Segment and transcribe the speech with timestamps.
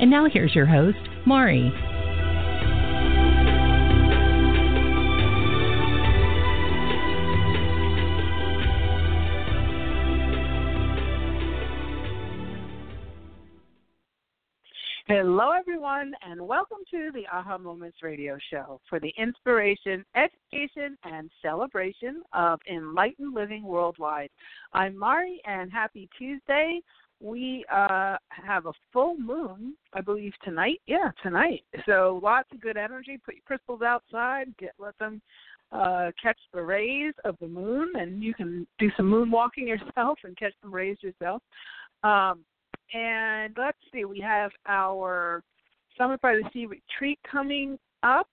[0.00, 1.72] And now here's your host, Mari.
[15.08, 21.30] Hello, everyone, and welcome to the Aha Moments radio show for the inspiration, education, and
[21.42, 24.30] celebration of enlightened living worldwide.
[24.74, 26.82] I'm Mari, and happy Tuesday.
[27.20, 30.80] We uh, have a full moon, I believe, tonight.
[30.86, 31.64] Yeah, tonight.
[31.84, 33.18] So lots of good energy.
[33.24, 35.20] Put your crystals outside, get let them
[35.72, 40.36] uh, catch the rays of the moon, and you can do some moonwalking yourself and
[40.36, 41.42] catch some rays yourself.
[42.04, 42.44] Um,
[42.94, 45.42] and let's see, we have our
[45.98, 48.28] Summit by the Sea retreat coming up.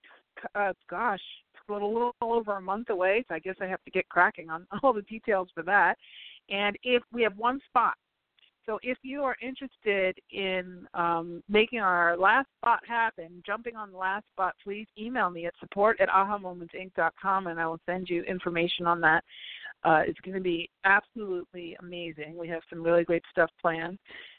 [0.54, 1.20] Uh, gosh,
[1.52, 4.08] it's a little, little over a month away, so I guess I have to get
[4.08, 5.96] cracking on all the details for that.
[6.48, 7.94] And if we have one spot,
[8.66, 13.98] so if you are interested in um, making our last spot happen, jumping on the
[13.98, 18.86] last spot, please email me at support at ahamomentsinc.com and I will send you information
[18.86, 19.22] on that.
[19.84, 22.36] Uh, it's going to be absolutely amazing.
[22.36, 23.98] We have some really great stuff planned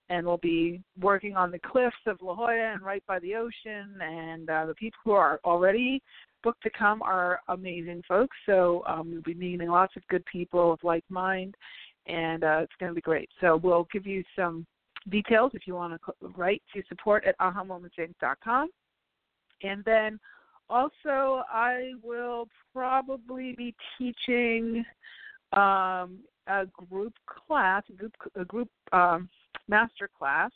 [0.09, 3.95] and we'll be working on the cliffs of La Jolla and right by the ocean.
[4.01, 6.01] And uh, the people who are already
[6.43, 8.35] booked to come are amazing folks.
[8.45, 11.55] So um, we'll be meeting lots of good people of like mind,
[12.07, 13.29] and uh, it's going to be great.
[13.41, 14.65] So we'll give you some
[15.09, 18.69] details if you want to write to support at ahamomentsinc.com.
[19.63, 20.19] And then
[20.69, 24.83] also, I will probably be teaching
[25.53, 27.13] um, a group
[27.47, 29.29] class, a group, a group um,
[29.67, 30.51] master class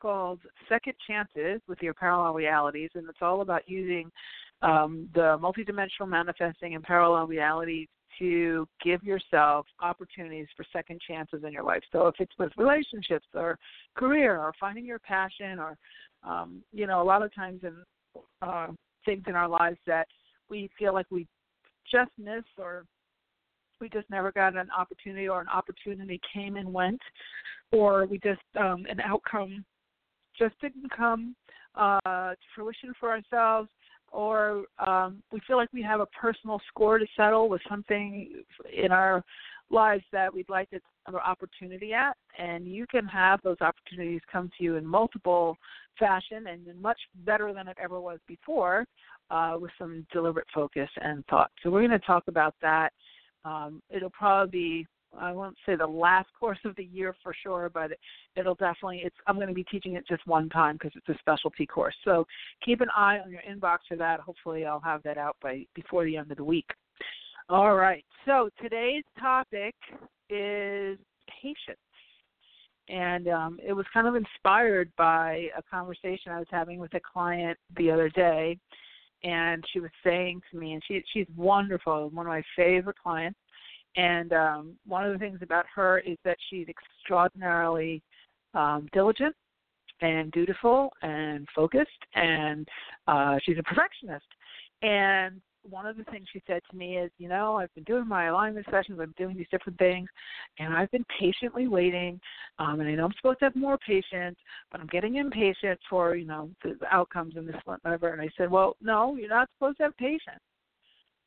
[0.00, 4.10] called Second Chances with Your Parallel Realities, and it's all about using
[4.62, 7.88] um, the multidimensional manifesting and parallel realities
[8.18, 11.82] to give yourself opportunities for second chances in your life.
[11.92, 13.58] So if it's with relationships or
[13.96, 15.76] career or finding your passion or
[16.22, 17.74] um, you know, a lot of times in
[18.40, 18.68] uh,
[19.04, 20.06] things in our lives that
[20.48, 21.26] we feel like we
[21.90, 22.86] just missed or
[23.80, 27.00] we just never got an opportunity or an opportunity came and went
[27.72, 29.64] or we just um, an outcome
[30.38, 31.34] just didn't come
[31.74, 33.68] uh, to fruition for ourselves,
[34.14, 38.30] or um, we feel like we have a personal score to settle with something
[38.72, 39.24] in our
[39.70, 44.20] lives that we'd like to have an opportunity at, and you can have those opportunities
[44.30, 45.56] come to you in multiple
[45.98, 48.86] fashion and much better than it ever was before,
[49.30, 51.50] uh, with some deliberate focus and thought.
[51.62, 52.90] So we're going to talk about that.
[53.44, 54.86] Um, it'll probably be
[55.18, 57.92] I won't say the last course of the year for sure, but
[58.36, 59.02] it'll definitely.
[59.04, 61.94] It's I'm going to be teaching it just one time because it's a specialty course.
[62.04, 62.26] So
[62.64, 64.20] keep an eye on your inbox for that.
[64.20, 66.68] Hopefully, I'll have that out by before the end of the week.
[67.48, 68.04] All right.
[68.24, 69.74] So today's topic
[70.30, 70.98] is
[71.42, 71.78] patience,
[72.88, 77.00] and um, it was kind of inspired by a conversation I was having with a
[77.00, 78.58] client the other day,
[79.22, 83.38] and she was saying to me, and she she's wonderful, one of my favorite clients
[83.96, 88.02] and um, one of the things about her is that she's extraordinarily
[88.54, 89.34] um, diligent
[90.00, 92.68] and dutiful and focused, and
[93.06, 94.26] uh, she's a perfectionist.
[94.82, 98.06] And one of the things she said to me is, you know, I've been doing
[98.06, 100.08] my alignment sessions, I'm doing these different things,
[100.58, 102.20] and I've been patiently waiting.
[102.58, 104.36] Um, and I know I'm supposed to have more patience,
[104.70, 108.12] but I'm getting impatient for, you know, the, the outcomes and this whatever.
[108.12, 110.40] And I said, well, no, you're not supposed to have patience.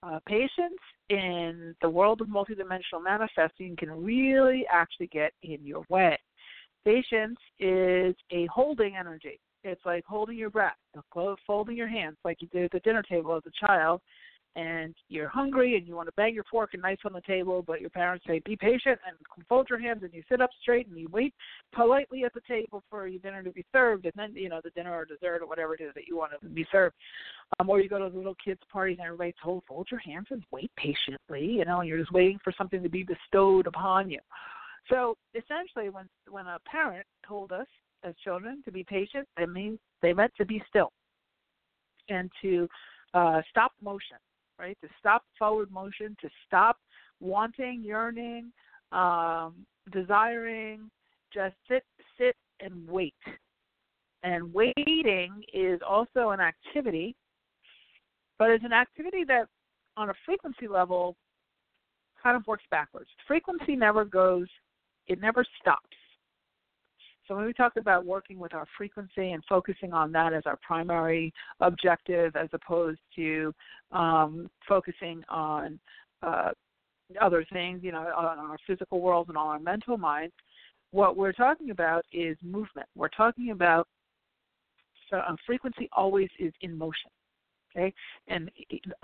[0.03, 6.17] Uh, patience in the world of multidimensional manifesting can really actually get in your way.
[6.85, 9.39] Patience is a holding energy.
[9.63, 10.77] It's like holding your breath,
[11.45, 14.01] folding your hands like you did at the dinner table as a child,
[14.57, 17.63] and you're hungry and you want to bang your fork and knife on the table,
[17.65, 19.15] but your parents say, be patient and
[19.47, 21.31] fold your hands and you sit up straight and you wait
[21.71, 24.71] politely at the table for your dinner to be served and then, you know, the
[24.71, 26.95] dinner or dessert or whatever it is that you want to be served.
[27.59, 30.25] Um, or you go to the little kids' parties and everybody's told, fold your hands
[30.31, 34.09] and wait patiently, you know, and you're just waiting for something to be bestowed upon
[34.09, 34.19] you.
[34.89, 37.67] So essentially, when when a parent told us
[38.05, 40.93] as children to be patient, it means they meant to be still
[42.07, 42.69] and to
[43.13, 44.17] uh, stop motion
[44.59, 44.77] right?
[44.81, 46.77] To stop forward motion, to stop
[47.19, 48.51] wanting, yearning,
[48.91, 50.89] um, desiring,
[51.33, 51.83] just sit,
[52.17, 53.13] sit and wait.
[54.23, 57.15] And waiting is also an activity,
[58.39, 59.47] but it's an activity that
[59.95, 61.15] on a frequency level
[62.21, 63.09] kind of works backwards.
[63.27, 64.47] Frequency never goes,
[65.07, 65.96] it never stops.
[67.27, 70.57] So when we talk about working with our frequency and focusing on that as our
[70.65, 73.53] primary objective, as opposed to
[73.91, 75.79] um, focusing on
[76.23, 76.51] uh,
[77.21, 80.33] other things, you know, on our physical world and on our mental minds,
[80.91, 82.87] what we're talking about is movement.
[82.95, 83.87] We're talking about
[85.09, 87.09] so, um, frequency always is in motion
[87.77, 87.93] okay?
[88.27, 88.49] And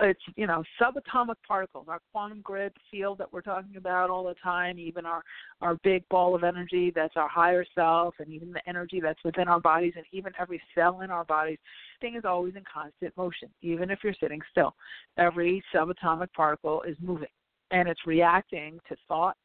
[0.00, 4.34] it's you know subatomic particles, our quantum grid field that we're talking about all the
[4.42, 5.22] time, even our
[5.60, 9.48] our big ball of energy that's our higher self, and even the energy that's within
[9.48, 11.58] our bodies, and even every cell in our bodies,
[12.00, 14.74] thing is always in constant motion, even if you're sitting still.
[15.18, 17.28] Every subatomic particle is moving,
[17.70, 19.36] and it's reacting to thought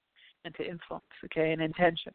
[0.45, 2.13] and to influence, okay, and intention.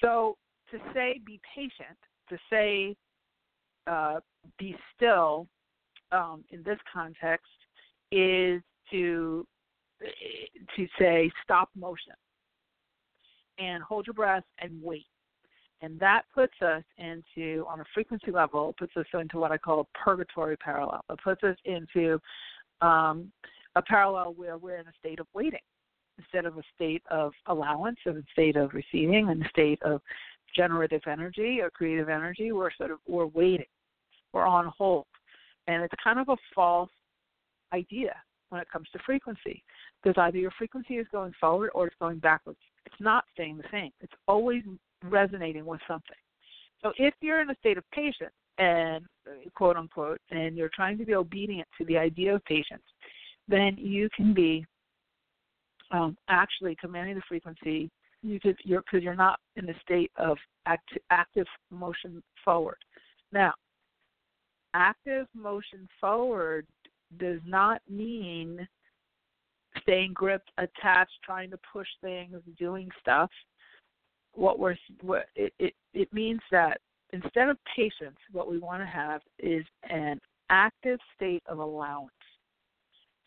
[0.00, 0.36] So
[0.70, 1.96] to say be patient,
[2.28, 2.96] to say
[3.86, 4.20] uh,
[4.58, 5.46] be still
[6.14, 7.46] um, in this context
[8.12, 9.46] is to
[10.76, 12.12] to say stop motion
[13.58, 15.06] and hold your breath and wait.
[15.80, 19.80] And that puts us into, on a frequency level, puts us into what I call
[19.80, 21.02] a purgatory parallel.
[21.10, 22.18] It puts us into
[22.80, 23.30] um,
[23.76, 25.60] a parallel where we're in a state of waiting
[26.18, 30.00] instead of a state of allowance, of a state of receiving, and a state of
[30.54, 32.52] generative energy or creative energy.
[32.52, 33.66] We're sort of we're waiting.
[34.32, 35.06] We're on hold.
[35.66, 36.90] And it's kind of a false
[37.72, 38.14] idea
[38.50, 39.62] when it comes to frequency
[40.02, 42.58] because either your frequency is going forward or it's going backwards.
[42.86, 43.90] It's not staying the same.
[44.00, 44.62] It's always
[45.02, 46.16] resonating with something.
[46.82, 49.04] So if you're in a state of patience and
[49.54, 52.82] quote unquote, and you're trying to be obedient to the idea of patience,
[53.48, 54.64] then you can be
[55.90, 57.90] um, actually commanding the frequency.
[58.22, 62.78] You could, you're because you're not in the state of act, active motion forward.
[63.32, 63.52] Now,
[64.74, 66.66] active motion forward
[67.18, 68.66] does not mean
[69.80, 73.30] staying gripped, attached, trying to push things, doing stuff.
[74.34, 76.80] What we're what it it, it means that
[77.12, 82.10] instead of patience, what we want to have is an active state of allowance.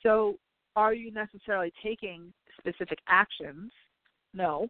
[0.04, 0.36] So,
[0.76, 3.72] are you necessarily taking specific actions?
[4.34, 4.70] No.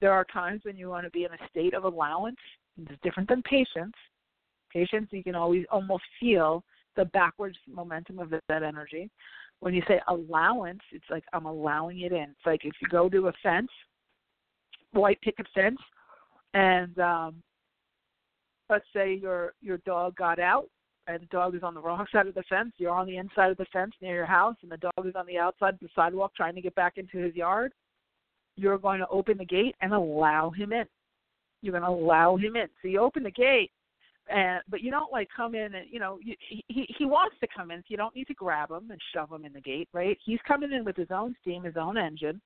[0.00, 2.36] There are times when you want to be in a state of allowance.
[2.80, 3.94] It's different than patience.
[4.72, 6.64] Patience, you can always almost feel
[6.96, 9.10] the backwards momentum of that energy.
[9.60, 12.30] When you say allowance, it's like I'm allowing it in.
[12.30, 13.70] It's like if you go to a fence,
[14.92, 15.78] white picket fence,
[16.54, 17.42] and um,
[18.70, 20.68] let's say your your dog got out
[21.08, 22.72] and the dog is on the wrong side of the fence.
[22.76, 25.26] You're on the inside of the fence near your house, and the dog is on
[25.26, 27.72] the outside of the sidewalk trying to get back into his yard.
[28.56, 30.84] You're going to open the gate and allow him in.
[31.62, 32.68] You're going to allow him in.
[32.82, 33.70] So you open the gate,
[34.28, 37.48] and but you don't like come in and you know you, he he wants to
[37.54, 39.88] come in so you don't need to grab him and shove him in the gate
[39.92, 40.18] right?
[40.24, 42.40] He's coming in with his own steam his own engine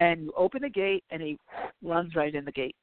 [0.00, 1.38] and you open the gate and he
[1.82, 2.74] runs right in the gate.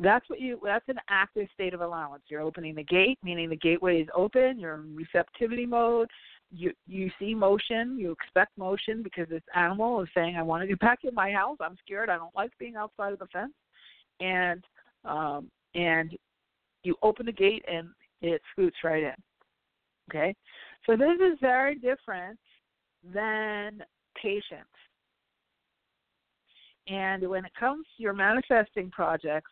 [0.00, 2.22] That's what you that's an active state of allowance.
[2.28, 6.08] You're opening the gate meaning the gateway is open you're in receptivity mode
[6.50, 10.68] you you see motion you expect motion because this animal is saying i want to
[10.68, 11.56] get back in my house.
[11.60, 12.10] I'm scared.
[12.10, 13.52] I don't like being outside of the fence.
[14.20, 14.62] And
[15.04, 16.16] um and
[16.84, 17.88] you open the gate and
[18.20, 19.14] it scoots right in.
[20.10, 20.34] Okay?
[20.86, 22.38] So this is very different
[23.12, 23.82] than
[24.20, 24.64] patience.
[26.86, 29.50] And when it comes to your manifesting projects,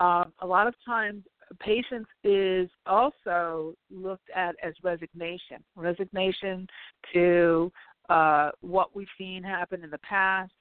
[0.00, 1.24] um, a lot of times
[1.58, 5.62] patience is also looked at as resignation.
[5.76, 6.66] Resignation
[7.12, 7.70] to
[8.08, 10.52] uh, what we've seen happen in the past.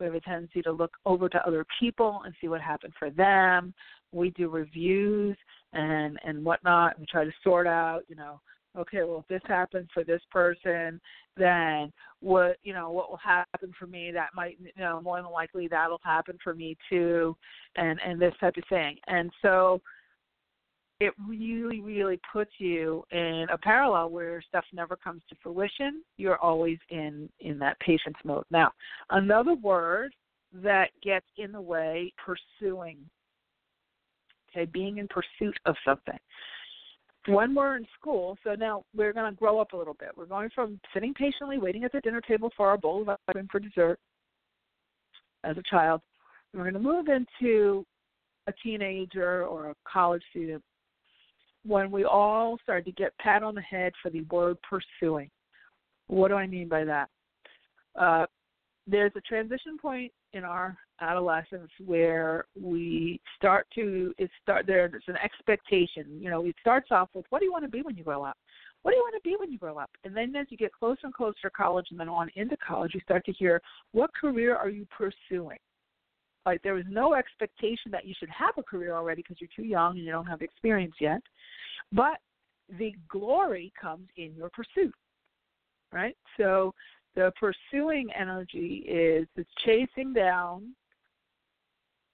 [0.00, 3.10] We have a tendency to look over to other people and see what happened for
[3.10, 3.74] them
[4.12, 5.36] we do reviews
[5.72, 8.40] and and whatnot and try to sort out you know
[8.76, 11.00] okay well if this happens for this person
[11.36, 14.10] then what you know what will happen for me?
[14.10, 17.36] That might you know more than likely that'll happen for me too
[17.76, 18.96] and and this type of thing.
[19.06, 19.80] And so
[20.98, 26.02] it really really puts you in a parallel where stuff never comes to fruition.
[26.16, 28.44] You're always in in that patience mode.
[28.50, 28.72] Now
[29.10, 30.14] another word
[30.54, 32.98] that gets in the way pursuing
[34.50, 36.18] okay, being in pursuit of something.
[37.28, 40.10] When we're in school, so now we're going to grow up a little bit.
[40.16, 43.16] We're going from sitting patiently waiting at the dinner table for our bowl of ice
[43.30, 43.98] cream for dessert
[45.42, 46.00] as a child,
[46.52, 47.84] and we're going to move into
[48.46, 50.62] a teenager or a college student
[51.66, 55.28] when we all start to get pat on the head for the word pursuing.
[56.06, 57.08] What do I mean by that?
[57.98, 58.26] Uh,
[58.86, 65.16] there's a transition point in our adolescence where we start to it start there's an
[65.22, 66.04] expectation.
[66.20, 68.22] You know, it starts off with what do you want to be when you grow
[68.22, 68.36] up?
[68.82, 69.90] What do you want to be when you grow up?
[70.04, 72.92] And then as you get closer and closer to college and then on into college,
[72.94, 73.60] you start to hear
[73.92, 75.58] what career are you pursuing?
[76.44, 79.68] Like there is no expectation that you should have a career already because you're too
[79.68, 81.20] young and you don't have experience yet.
[81.90, 82.18] But
[82.78, 84.94] the glory comes in your pursuit.
[85.92, 86.16] Right?
[86.36, 86.74] So
[87.16, 90.74] the pursuing energy is it's chasing down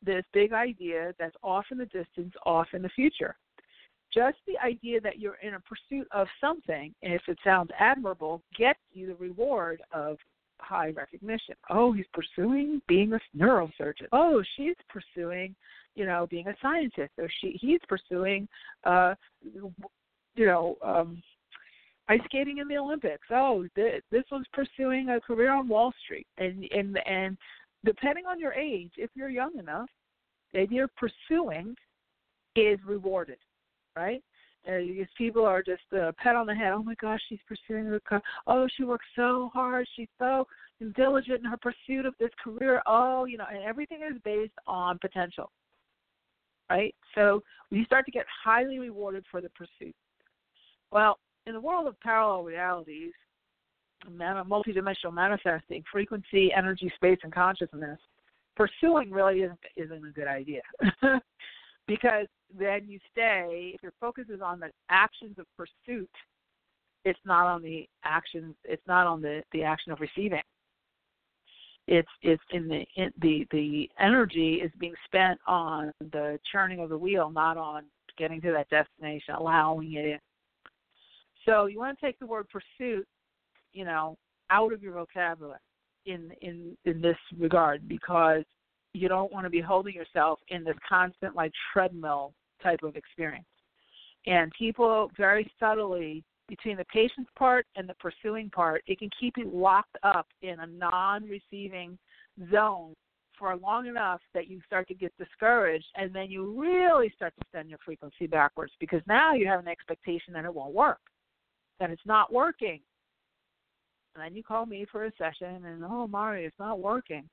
[0.05, 3.37] this big idea that's off in the distance, off in the future.
[4.15, 8.43] Just the idea that you're in a pursuit of something, and if it sounds admirable,
[8.57, 10.19] gets you the reward of
[10.59, 11.55] high recognition.
[11.71, 14.07] Oh, he's pursuing being a neurosurgeon.
[14.13, 15.55] Oh, she's pursuing,
[15.95, 17.13] you know, being a scientist.
[17.19, 18.47] Or she he's pursuing,
[18.85, 21.23] uh, you know, um,
[22.09, 23.27] ice skating in the Olympics.
[23.31, 27.37] Oh, th- this was pursuing a career on Wall Street, and and and
[27.85, 29.89] depending on your age, if you're young enough,
[30.53, 31.75] the idea of pursuing
[32.57, 33.39] is rewarded,
[33.97, 34.23] right?
[34.69, 36.73] Uh, these people are just a uh, pat on the head.
[36.73, 37.99] Oh my gosh, she's pursuing her.
[38.01, 38.23] career.
[38.47, 39.89] oh, she works so hard.
[39.97, 40.47] She's so
[40.95, 42.81] diligent in her pursuit of this career.
[42.87, 45.51] Oh, you know, and everything is based on potential,
[46.71, 46.95] right?
[47.17, 49.97] So you start to get highly rewarded for the pursuit.
[50.93, 53.13] Well, in the world of parallel realities,
[54.09, 57.99] multidimensional manifesting, frequency, energy, space, and consciousness,
[58.57, 60.63] pursuing really isn't, isn't a good idea.
[61.87, 62.27] because
[62.59, 66.11] then you stay, if your focus is on the actions of pursuit,
[67.05, 70.43] it's not on the actions, it's not on the, the action of receiving.
[71.89, 76.91] It's it's in the in the the energy is being spent on the churning of
[76.91, 77.83] the wheel, not on
[78.17, 80.21] getting to that destination, allowing it.
[81.45, 83.07] So you want to take the word pursuit,
[83.73, 84.17] you know,
[84.51, 85.59] out of your vocabulary
[86.07, 88.45] in in in this regard because
[88.93, 93.47] you don't want to be holding yourself in this constant like treadmill type of experience.
[94.27, 99.35] And people very subtly between the patience part and the pursuing part, it can keep
[99.39, 101.99] you locked up in a non-receiving
[102.51, 102.95] zone
[103.39, 107.47] for long enough that you start to get discouraged and then you really start to
[107.51, 111.01] send your frequency backwards because now you have an expectation that it won't work
[111.83, 112.79] that it's not working.
[114.15, 117.29] And then you call me for a session, and oh, Mari, it's not working.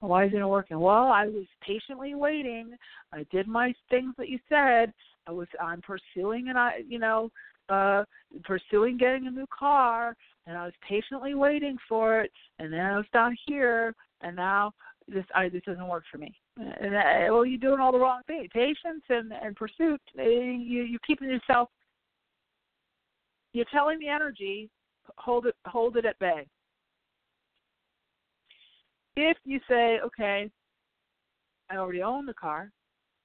[0.00, 0.80] Why isn't it working?
[0.80, 2.74] Well, I was patiently waiting.
[3.12, 4.92] I did my things that you said.
[5.28, 7.30] I was I'm pursuing and I you know
[7.68, 8.04] uh
[8.42, 12.96] pursuing getting a new car and I was patiently waiting for it and then I
[12.96, 14.72] was down here and now
[15.06, 16.34] this I this doesn't work for me.
[16.56, 18.48] And I, uh, well, you're doing all the wrong things.
[18.54, 20.00] Patience and and pursuit.
[20.18, 21.68] Eh, you you're keeping yourself
[23.52, 24.70] you're telling the energy,
[25.18, 26.46] hold it, hold it at bay.
[29.16, 30.50] If you say, okay,
[31.68, 32.70] I already own the car,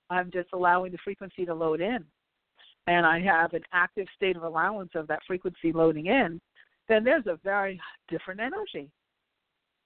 [0.10, 2.04] I'm just allowing the frequency to load in,
[2.88, 6.40] and I have an active state of allowance of that frequency loading in,
[6.88, 7.80] then there's a very
[8.10, 8.90] different energy.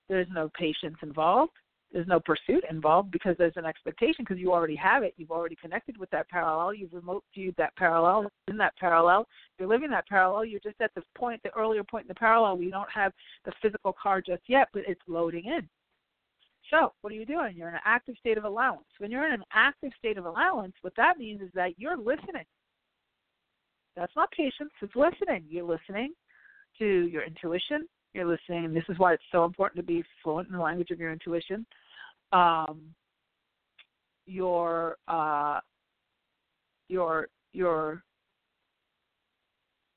[0.09, 1.53] There's no patience involved
[1.91, 5.13] there's no pursuit involved because there's an expectation because you already have it.
[5.17, 6.73] You've already connected with that parallel.
[6.73, 8.29] You've remote viewed that parallel.
[8.47, 9.27] In that parallel,
[9.57, 10.45] you're living that parallel.
[10.45, 12.57] You're just at the point, the earlier point in the parallel.
[12.57, 13.11] We don't have
[13.45, 15.67] the physical car just yet, but it's loading in.
[16.69, 17.55] So, what are you doing?
[17.57, 18.85] You're in an active state of allowance.
[18.99, 22.45] When you're in an active state of allowance, what that means is that you're listening.
[23.95, 25.45] That's not patience, it's listening.
[25.49, 26.13] You're listening
[26.77, 28.73] to your intuition, you're listening.
[28.73, 31.65] This is why it's so important to be fluent in the language of your intuition.
[32.31, 32.81] Um,
[34.25, 35.59] your uh,
[36.87, 38.03] your your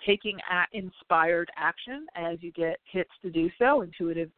[0.07, 0.39] taking
[0.73, 4.31] inspired action as you get hits to do so, intuitive,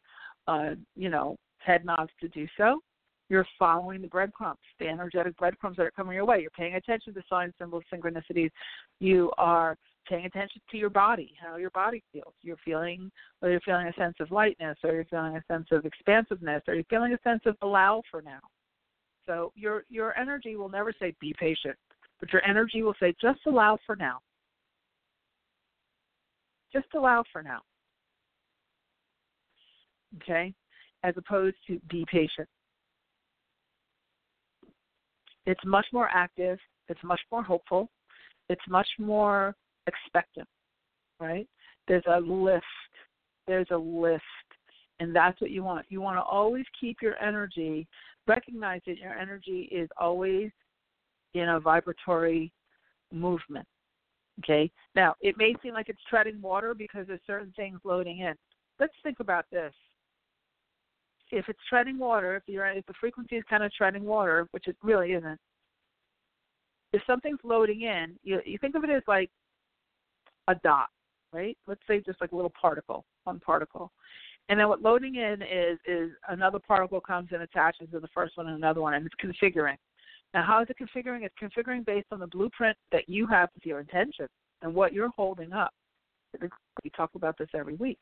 [0.46, 2.80] uh, you know, head nods to do so.
[3.30, 6.40] You're following the breadcrumbs, the energetic breadcrumbs that are coming your way.
[6.40, 8.50] You're paying attention to signs, symbols, synchronicities.
[9.00, 12.34] You are paying attention to your body, how your body feels.
[12.42, 15.84] You're feeling whether you're feeling a sense of lightness or you're feeling a sense of
[15.84, 18.40] expansiveness or you're feeling a sense of allow for now.
[19.26, 21.76] So your your energy will never say be patient,
[22.20, 24.18] but your energy will say just allow for now.
[26.72, 27.60] Just allow for now.
[30.22, 30.52] Okay?
[31.02, 32.48] As opposed to be patient.
[35.46, 36.58] It's much more active,
[36.88, 37.90] it's much more hopeful,
[38.48, 39.54] it's much more
[39.86, 40.48] expectant,
[41.20, 41.48] right?
[41.88, 42.64] There's a list.
[43.46, 44.22] There's a list.
[45.00, 45.86] And that's what you want.
[45.88, 47.86] You want to always keep your energy,
[48.26, 50.50] recognize that your energy is always
[51.34, 52.52] in a vibratory
[53.12, 53.66] movement.
[54.40, 54.70] Okay?
[54.94, 58.34] Now, it may seem like it's treading water because there's certain things loading in.
[58.80, 59.72] Let's think about this.
[61.30, 64.68] if it's treading water, if you're if the frequency is kind of treading water, which
[64.68, 65.38] it really isn't,
[66.92, 69.30] if something's loading in, you you think of it as like
[70.48, 70.88] a dot,
[71.32, 71.56] right?
[71.66, 73.92] Let's say just like a little particle, one particle.
[74.48, 78.36] And then what loading in is is another particle comes and attaches to the first
[78.36, 79.76] one and another one and it's configuring.
[80.34, 81.22] Now how is it configuring?
[81.22, 84.26] It's configuring based on the blueprint that you have with your intention
[84.62, 85.72] and what you're holding up.
[86.40, 87.98] We talk about this every week.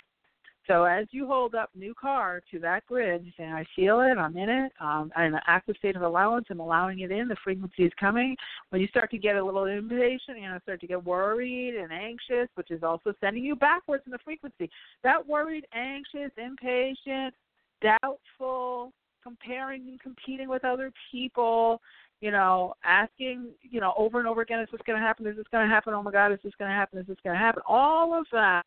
[0.68, 4.16] So as you hold up new car to that grid, you say, I feel it,
[4.16, 7.26] I'm in it, um, I'm in an active state of allowance, I'm allowing it in,
[7.26, 8.36] the frequency is coming.
[8.70, 11.92] When you start to get a little impatient, you know, start to get worried and
[11.92, 14.70] anxious, which is also sending you backwards in the frequency.
[15.02, 17.34] That worried, anxious, impatient,
[17.82, 18.92] doubtful,
[19.22, 21.80] comparing and competing with other people,
[22.20, 25.26] you know, asking, you know, over and over again, is this going to happen?
[25.26, 25.92] Is this going to happen?
[25.92, 26.98] Oh my God, is this going to happen?
[27.00, 27.62] Is this going to happen?
[27.66, 28.62] All of that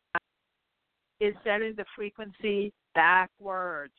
[1.20, 3.94] is setting the frequency backwards.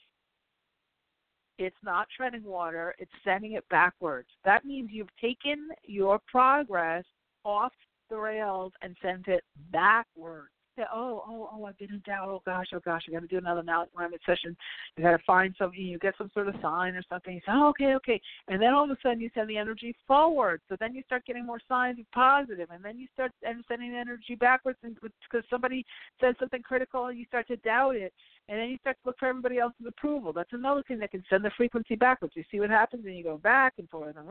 [1.57, 4.29] It's not treading water, it's sending it backwards.
[4.45, 7.03] That means you've taken your progress
[7.43, 7.73] off
[8.09, 12.29] the rails and sent it backwards say, oh, oh, oh, I've been in doubt.
[12.29, 14.55] Oh gosh, oh gosh, I got to do another alignment session.
[14.95, 15.79] You got to find something.
[15.79, 17.33] You get some sort of sign or something.
[17.33, 19.95] You say, oh, okay, okay, and then all of a sudden you send the energy
[20.07, 20.61] forward.
[20.69, 23.97] So then you start getting more signs of positive, and then you start sending the
[23.97, 25.85] energy backwards because somebody
[26.21, 28.13] says something critical, and you start to doubt it.
[28.49, 30.31] And then you start to look for everybody else's approval.
[30.31, 32.33] That's another thing that can send the frequency backwards.
[32.37, 34.15] You see what happens, and you go back and forth.
[34.15, 34.25] And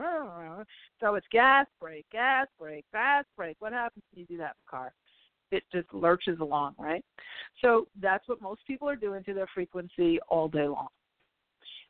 [1.01, 3.57] so it's gas, brake, gas, brake, gas, brake.
[3.59, 4.95] What happens when you do that in the car?
[5.51, 7.05] It just lurches along, right?
[7.63, 10.89] So that's what most people are doing to their frequency all day long.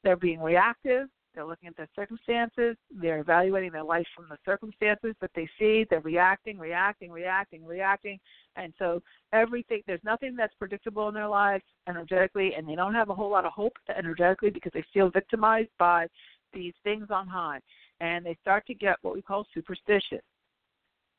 [0.05, 1.09] They're being reactive.
[1.35, 2.77] They're looking at their circumstances.
[2.91, 5.85] They're evaluating their life from the circumstances that they see.
[5.89, 8.19] They're reacting, reacting, reacting, reacting.
[8.57, 9.03] And so
[9.35, 13.31] everything, there's nothing that's predictable in their lives energetically, and they don't have a whole
[13.31, 16.07] lot of hope energetically because they feel victimized by
[16.55, 17.61] these things on high.
[18.01, 20.23] And they start to get what we call superstitious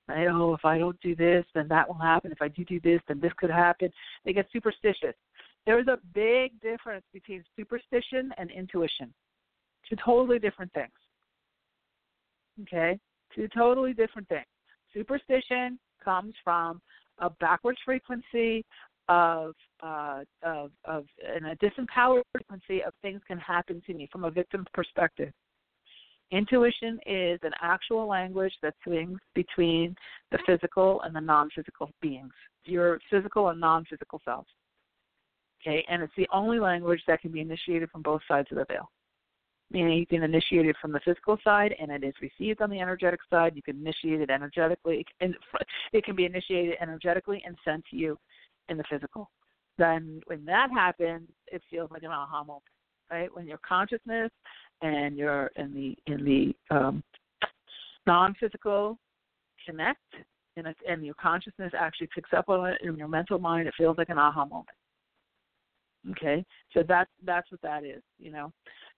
[0.10, 2.32] Oh, if I don't do this, then that will happen.
[2.32, 3.92] If I do do this, then this could happen.
[4.26, 5.16] They get superstitious.
[5.66, 9.14] There is a big difference between superstition and intuition.
[9.90, 10.92] Two totally different things.
[12.62, 12.98] Okay?
[13.36, 14.46] Two totally different things.
[14.94, 16.82] Superstition comes from
[17.20, 18.64] a backwards frequency
[19.10, 24.26] of uh, of of and a disempowered frequency of things can happen to me from
[24.26, 25.32] a victim perspective.
[26.32, 29.96] Intuition is an actual language that swings between
[30.32, 32.34] the physical and the non physical beings,
[32.66, 34.50] your physical and non physical selves.
[35.62, 38.66] Okay, and it's the only language that can be initiated from both sides of the
[38.66, 38.90] veil.
[39.72, 42.80] Meaning you can initiate it from the physical side and it is received on the
[42.80, 43.54] energetic side.
[43.56, 45.36] You can initiate it energetically and
[45.94, 48.18] it can be initiated energetically and sent to you
[48.70, 49.30] in the physical.
[49.78, 52.64] Then when that happens, it feels like an aha moment.
[53.12, 53.34] Right?
[53.34, 54.32] When your consciousness
[54.82, 57.04] and you're in the in the um,
[58.06, 58.98] non-physical
[59.66, 60.02] connect,
[60.56, 63.68] and, it, and your consciousness actually picks up on it in your mental mind.
[63.68, 64.68] It feels like an aha moment.
[66.12, 68.52] Okay, so that's that's what that is, you know.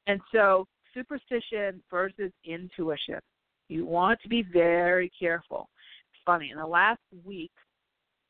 [0.08, 3.20] And so superstition versus intuition.
[3.68, 5.70] You want to be very careful.
[6.12, 6.50] It's funny.
[6.52, 7.52] In the last week,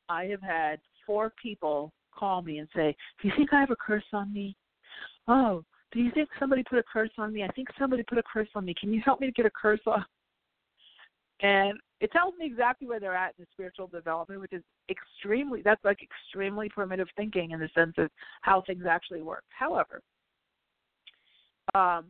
[0.07, 3.75] I have had four people call me and say, "Do you think I have a
[3.75, 4.55] curse on me?"
[5.27, 7.43] Oh, do you think somebody put a curse on me?
[7.43, 8.75] I think somebody put a curse on me.
[8.79, 10.03] Can you help me to get a curse off?
[11.41, 15.61] And it tells me exactly where they're at in the spiritual development, which is extremely,
[15.61, 18.09] that's like extremely primitive thinking in the sense of
[18.41, 19.45] how things actually work.
[19.47, 20.01] However,
[21.73, 22.07] um,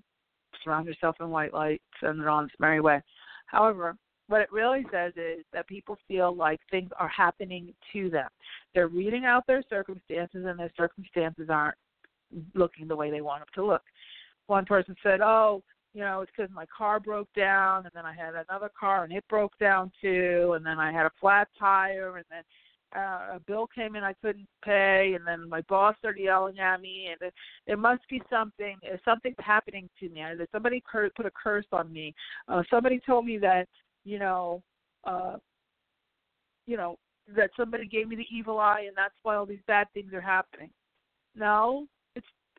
[0.63, 3.03] surround yourself in white light, send it on its merry way.
[3.45, 3.95] However,
[4.27, 8.29] what it really says is that people feel like things are happening to them.
[8.73, 11.77] They're reading out their circumstances, and their circumstances aren't
[12.53, 13.83] looking the way they want them to look.
[14.47, 15.63] One person said, "Oh,
[15.93, 19.13] you know, it's because my car broke down, and then I had another car and
[19.13, 22.43] it broke down too, and then I had a flat tire, and then
[22.95, 26.81] uh, a bill came in I couldn't pay, and then my boss started yelling at
[26.81, 27.33] me, and it,
[27.67, 30.23] there must be something, something's happening to me.
[30.23, 32.13] Either somebody cur- put a curse on me.
[32.47, 33.67] Uh, somebody told me that,
[34.05, 34.63] you know,
[35.03, 35.37] uh,
[36.65, 36.97] you know,
[37.35, 40.21] that somebody gave me the evil eye, and that's why all these bad things are
[40.21, 40.69] happening.
[41.35, 41.87] No,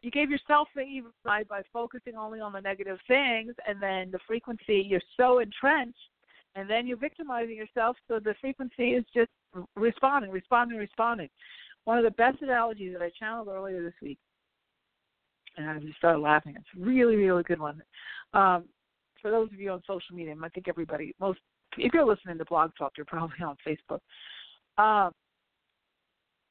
[0.02, 4.10] you gave yourself the evil eye by focusing only on the negative things, and then
[4.10, 5.98] the frequency you're so entrenched,
[6.54, 7.96] and then you're victimizing yourself.
[8.08, 9.30] So the frequency is just
[9.76, 11.28] responding, responding, responding.
[11.84, 14.18] One of the best analogies that I channeled earlier this week,
[15.56, 16.54] and I just started laughing.
[16.56, 17.82] It's a really, really good one.
[18.32, 18.64] Um,
[19.20, 21.40] for those of you on social media, I think everybody, most,
[21.76, 24.00] if you're listening to Blog Talk, you're probably on Facebook.
[24.82, 25.12] Um,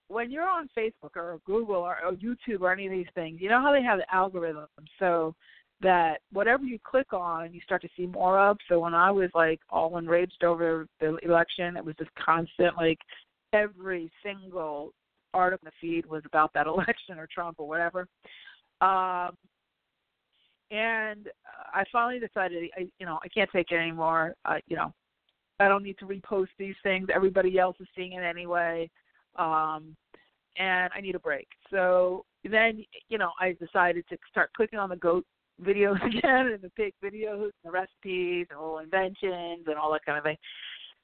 [0.09, 3.47] when you're on Facebook or Google or, or YouTube or any of these things, you
[3.47, 4.67] know how they have the algorithm
[4.97, 5.33] so
[5.81, 8.57] that whatever you click on, you start to see more of.
[8.67, 12.97] So when I was like all enraged over the election, it was just constant like
[13.53, 14.93] every single
[15.33, 18.07] article in the feed was about that election or Trump or whatever.
[18.81, 19.37] Um,
[20.71, 21.29] and
[21.73, 24.35] I finally decided, I, you know, I can't take it anymore.
[24.43, 24.91] Uh, you know,
[25.59, 27.07] I don't need to repost these things.
[27.13, 28.89] Everybody else is seeing it anyway,
[29.37, 29.95] um,
[30.57, 31.47] and I need a break.
[31.71, 35.25] So then, you know, I decided to start clicking on the goat
[35.63, 40.05] videos again and the pig videos, and the recipes and little inventions and all that
[40.05, 40.37] kind of thing,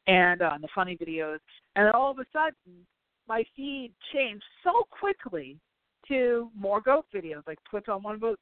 [0.07, 1.39] and uh, the funny videos.
[1.75, 2.85] And then all of a sudden,
[3.27, 5.57] my feed changed so quickly
[6.07, 7.43] to more goat videos.
[7.47, 8.39] I clicked on one goat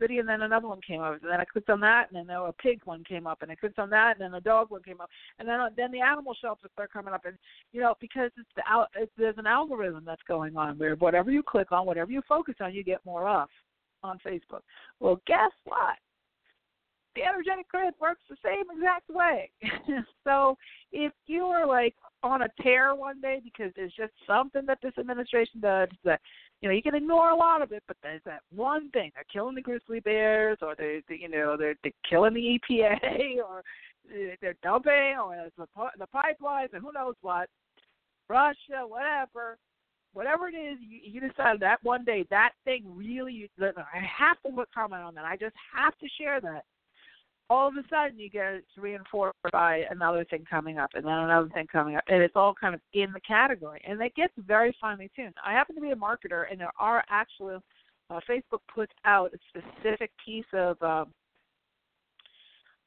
[0.00, 1.14] video, and then another one came up.
[1.22, 3.54] And then I clicked on that, and then a pig one came up, and I
[3.54, 6.00] clicked on that, and then a dog one came up, and then uh, then the
[6.00, 7.36] animal shelters start coming up, and
[7.72, 8.62] you know because it's the
[8.96, 12.54] it's, there's an algorithm that's going on where whatever you click on, whatever you focus
[12.60, 13.48] on, you get more of
[14.02, 14.62] on Facebook.
[15.00, 15.96] Well, guess what?
[17.14, 19.50] the energetic grid works the same exact way.
[20.24, 20.56] so
[20.92, 24.92] if you are like on a tear one day because there's just something that this
[24.98, 26.20] administration does that
[26.62, 29.24] you know you can ignore a lot of it, but there's that one thing they're
[29.30, 33.62] killing the grizzly bears, or they're you know they're, they're killing the EPA, or
[34.40, 35.66] they're dumping, or the
[35.98, 37.48] the pipelines, and who knows what,
[38.28, 39.58] Russia, whatever
[40.14, 44.64] whatever it is you, you decide that one day that thing really I have to
[44.74, 45.24] comment on that.
[45.24, 46.64] I just have to share that
[47.52, 51.50] all of a sudden you get reinforced by another thing coming up and then another
[51.50, 54.74] thing coming up and it's all kind of in the category and it gets very
[54.80, 55.34] finely tuned.
[55.44, 57.56] I happen to be a marketer and there are actually
[58.08, 61.12] uh, facebook puts out a specific piece of um,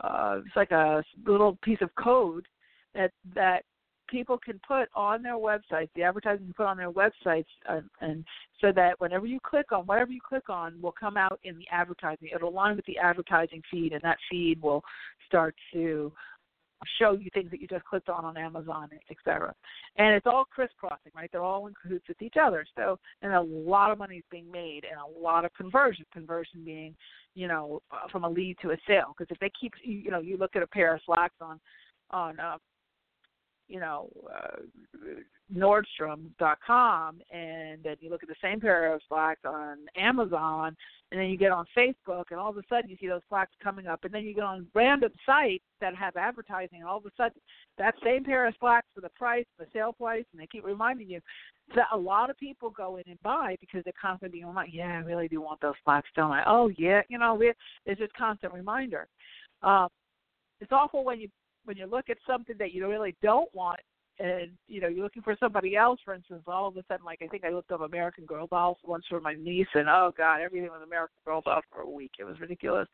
[0.02, 2.48] uh, it's like a little piece of code
[2.96, 3.64] that that
[4.08, 8.26] people can put on their websites, the advertising can put on their websites, uh, and
[8.62, 11.66] so that whenever you click on whatever you click on will come out in the
[11.72, 12.30] advertising.
[12.34, 14.84] It'll align with the advertising feed, and that feed will
[15.28, 16.12] start to
[17.00, 19.54] show you things that you just clicked on on Amazon, etc.
[19.98, 21.30] And it's all crisscrossing, right?
[21.32, 22.66] They're all in cahoots with each other.
[22.76, 26.06] So, and a lot of money is being made, and a lot of conversion.
[26.14, 26.96] Conversion being,
[27.34, 29.16] you know, from a lead to a sale.
[29.18, 31.60] Because if they keep, you know, you look at a pair of slacks on
[32.12, 32.58] on uh,
[33.68, 34.58] you know uh,
[35.54, 40.76] Nordstrom.com, and then you look at the same pair of slacks on Amazon,
[41.12, 43.52] and then you get on Facebook, and all of a sudden you see those slacks
[43.64, 47.06] coming up, and then you get on random sites that have advertising, and all of
[47.06, 47.40] a sudden
[47.78, 51.10] that same pair of slacks for the price, the sale price, and they keep reminding
[51.10, 51.22] you
[51.76, 54.94] that a lot of people go in and buy because they're constantly being like, yeah,
[54.94, 56.44] I really do want those slacks, don't I?
[56.48, 57.40] Oh yeah, you know,
[57.86, 59.08] it's just constant reminder.
[59.62, 59.90] Um,
[60.60, 61.30] it's awful when you
[61.66, 63.80] when you look at something that you really don't want
[64.20, 67.22] and you know you're looking for somebody else for instance all of a sudden like
[67.22, 70.40] i think i looked up american girl dolls once for my niece and oh god
[70.42, 72.12] everything was american girl dolls for a week.
[72.20, 72.88] It was ridiculous.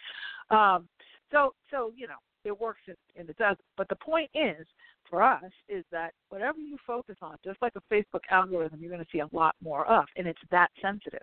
[0.49, 0.87] Um
[1.31, 4.65] so so you know it works and, and it does but the point is
[5.09, 9.03] for us is that whatever you focus on just like a facebook algorithm you're going
[9.03, 11.19] to see a lot more of and it's that sensitive.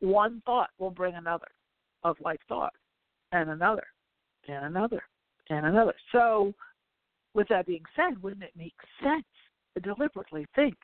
[0.00, 1.48] One thought will bring another
[2.04, 2.74] of like thought
[3.32, 3.86] and another
[4.46, 5.02] and another
[5.50, 5.94] and another.
[6.12, 6.52] So,
[7.34, 9.24] with that being said, wouldn't it make sense
[9.74, 10.74] to deliberately think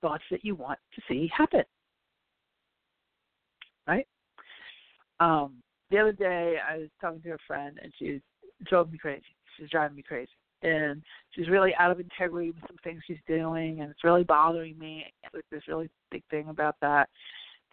[0.00, 1.64] thoughts that you want to see happen?
[3.86, 4.06] Right?
[5.20, 5.54] Um,
[5.90, 8.20] the other day, I was talking to a friend, and she
[8.66, 9.22] drove me crazy.
[9.56, 10.30] She's driving me crazy.
[10.62, 14.76] And she's really out of integrity with some things she's doing, and it's really bothering
[14.78, 15.04] me.
[15.32, 17.08] Like this really big thing about that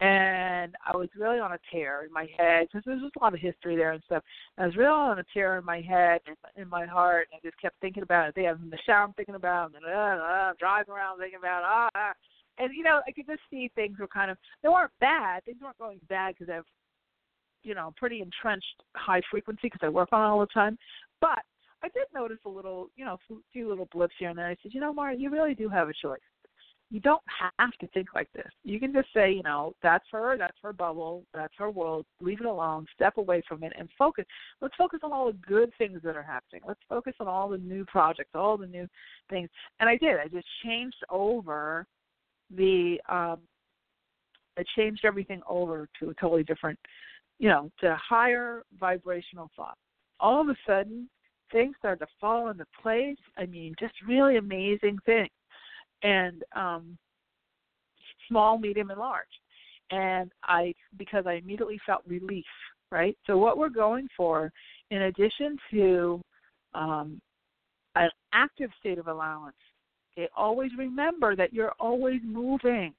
[0.00, 3.32] and I was really on a tear in my head because there's just a lot
[3.32, 4.22] of history there and stuff.
[4.58, 7.46] I was really on a tear in my head and in my heart, and I
[7.46, 8.34] just kept thinking about it.
[8.34, 11.62] They have in the shower, I'm thinking about, and uh, uh, driving around thinking about,
[11.64, 12.12] ah, ah,
[12.58, 15.44] and you know, I could just see things were kind of they weren't bad.
[15.44, 16.64] Things weren't going bad because I've,
[17.62, 20.78] you know, pretty entrenched high frequency because I work on it all the time,
[21.20, 21.40] but.
[21.82, 24.46] I did notice a little, you know, a few little blips here and there.
[24.48, 26.18] I said, you know, Mara, you really do have a choice
[26.90, 27.22] you don't
[27.58, 28.50] have to think like this.
[28.62, 32.06] You can just say, you know, that's her, that's her bubble, that's her world.
[32.20, 32.86] Leave it alone.
[32.94, 34.24] Step away from it and focus.
[34.60, 36.62] Let's focus on all the good things that are happening.
[36.66, 38.86] Let's focus on all the new projects, all the new
[39.28, 39.48] things.
[39.80, 40.16] And I did.
[40.18, 41.86] I just changed over
[42.54, 42.98] the.
[43.08, 43.38] um
[44.58, 46.78] I changed everything over to a totally different,
[47.38, 49.76] you know, to higher vibrational thought.
[50.18, 51.10] All of a sudden,
[51.52, 53.18] things started to fall into place.
[53.36, 55.28] I mean, just really amazing things
[56.02, 56.96] and um,
[58.28, 59.26] small, medium, and large.
[59.90, 62.44] And I, because I immediately felt relief,
[62.90, 63.16] right?
[63.26, 64.52] So what we're going for,
[64.90, 66.20] in addition to
[66.74, 67.20] um,
[67.94, 69.56] an active state of allowance,
[70.16, 72.94] Okay, always remember that you're always moving.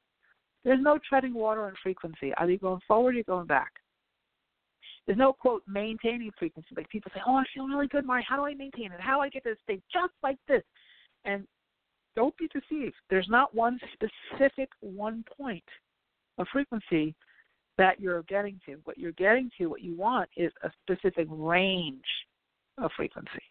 [0.63, 2.33] There's no treading water in frequency.
[2.37, 3.71] Either you're going forward or you're going back.
[5.05, 6.69] There's no quote maintaining frequency.
[6.75, 8.23] Like people say, "Oh, I feel really good, Mari.
[8.27, 8.99] How do I maintain it?
[8.99, 10.63] How do I get to stay just like this?"
[11.25, 11.47] And
[12.17, 12.95] don't be deceived.
[13.11, 15.63] There's not one specific one point
[16.39, 17.13] of frequency
[17.77, 18.77] that you're getting to.
[18.85, 22.01] What you're getting to, what you want, is a specific range
[22.79, 23.43] of frequency.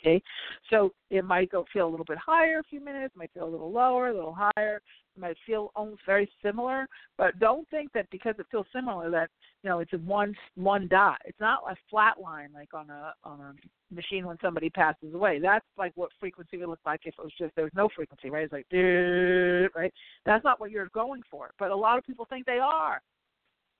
[0.00, 0.22] Okay,
[0.70, 3.50] so it might go feel a little bit higher a few minutes, might feel a
[3.50, 4.80] little lower, a little higher,
[5.16, 6.86] it might feel almost very similar.
[7.16, 9.30] But don't think that because it feels similar that
[9.62, 11.18] you know it's a one one dot.
[11.24, 15.40] It's not a flat line like on a on a machine when somebody passes away.
[15.40, 18.44] That's like what frequency would look like if it was just there's no frequency, right?
[18.44, 18.66] It's like
[19.74, 19.92] right.
[20.24, 21.50] That's not what you're going for.
[21.58, 23.00] But a lot of people think they are.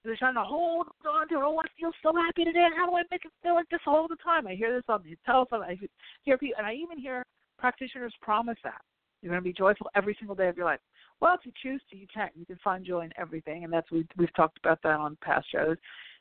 [0.09, 1.42] They're trying to hold on to it.
[1.44, 2.66] Oh, I feel so happy today.
[2.75, 4.47] How do I make it feel like this all the time?
[4.47, 5.61] I hear this on the telephone.
[5.61, 5.77] I
[6.23, 7.23] hear people, and I even hear
[7.59, 8.81] practitioners promise that
[9.21, 10.81] you're going to be joyful every single day of your life.
[11.21, 12.31] Well, if you choose to, you can.
[12.35, 15.47] You can find joy in everything, and that's we've we've talked about that on past
[15.53, 15.77] shows.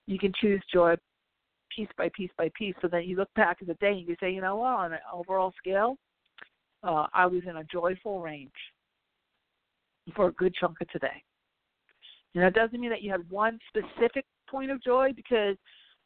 [0.06, 0.96] You can choose joy
[1.74, 4.18] piece by piece by piece, so that you look back at the day and you
[4.20, 5.96] say, you know what, on an overall scale,
[6.84, 8.52] uh, I was in a joyful range
[10.14, 11.24] for a good chunk of today.
[12.36, 15.56] And that doesn't mean that you have one specific point of joy because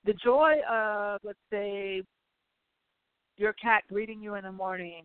[0.05, 2.01] the joy of, let's say,
[3.37, 5.03] your cat greeting you in the morning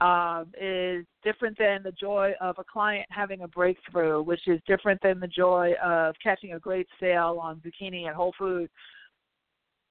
[0.00, 5.00] um, is different than the joy of a client having a breakthrough, which is different
[5.02, 8.70] than the joy of catching a great sale on zucchini at Whole Foods.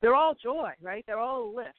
[0.02, 1.04] They're all joy, right?
[1.08, 1.70] They're all a lift.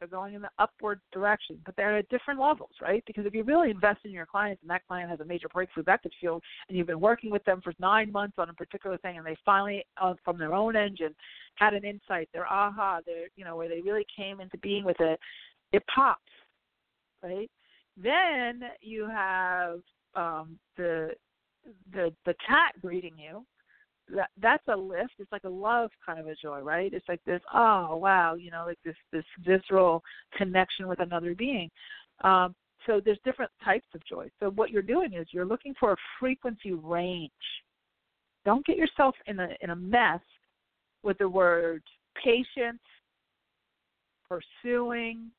[0.00, 3.04] They're going in the upward direction, but they're at different levels, right?
[3.06, 5.84] Because if you really invest in your clients and that client has a major breakthrough,
[5.84, 8.96] that could feel, and you've been working with them for nine months on a particular
[8.98, 11.14] thing, and they finally, uh, from their own engine,
[11.56, 14.96] had an insight, their aha, their, you know, where they really came into being with
[15.00, 15.20] it,
[15.72, 16.22] it pops,
[17.22, 17.50] right?
[18.02, 19.80] Then you have
[20.14, 21.10] um, the
[21.92, 23.44] the the cat greeting you,
[24.14, 25.12] that that's a lift.
[25.18, 26.92] It's like a love kind of a joy, right?
[26.92, 30.02] It's like this, oh wow, you know, like this this visceral
[30.36, 31.70] connection with another being.
[32.22, 32.54] Um,
[32.86, 34.28] so there's different types of joy.
[34.40, 37.30] So what you're doing is you're looking for a frequency range.
[38.44, 40.20] Don't get yourself in a in a mess
[41.02, 41.82] with the word
[42.22, 42.80] patience,
[44.28, 45.30] pursuing,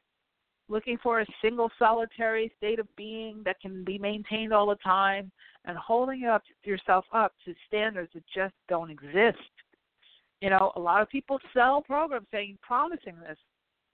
[0.72, 5.30] looking for a single solitary state of being that can be maintained all the time
[5.66, 9.38] and holding up yourself up to standards that just don't exist.
[10.40, 13.38] You know, a lot of people sell programs saying promising this.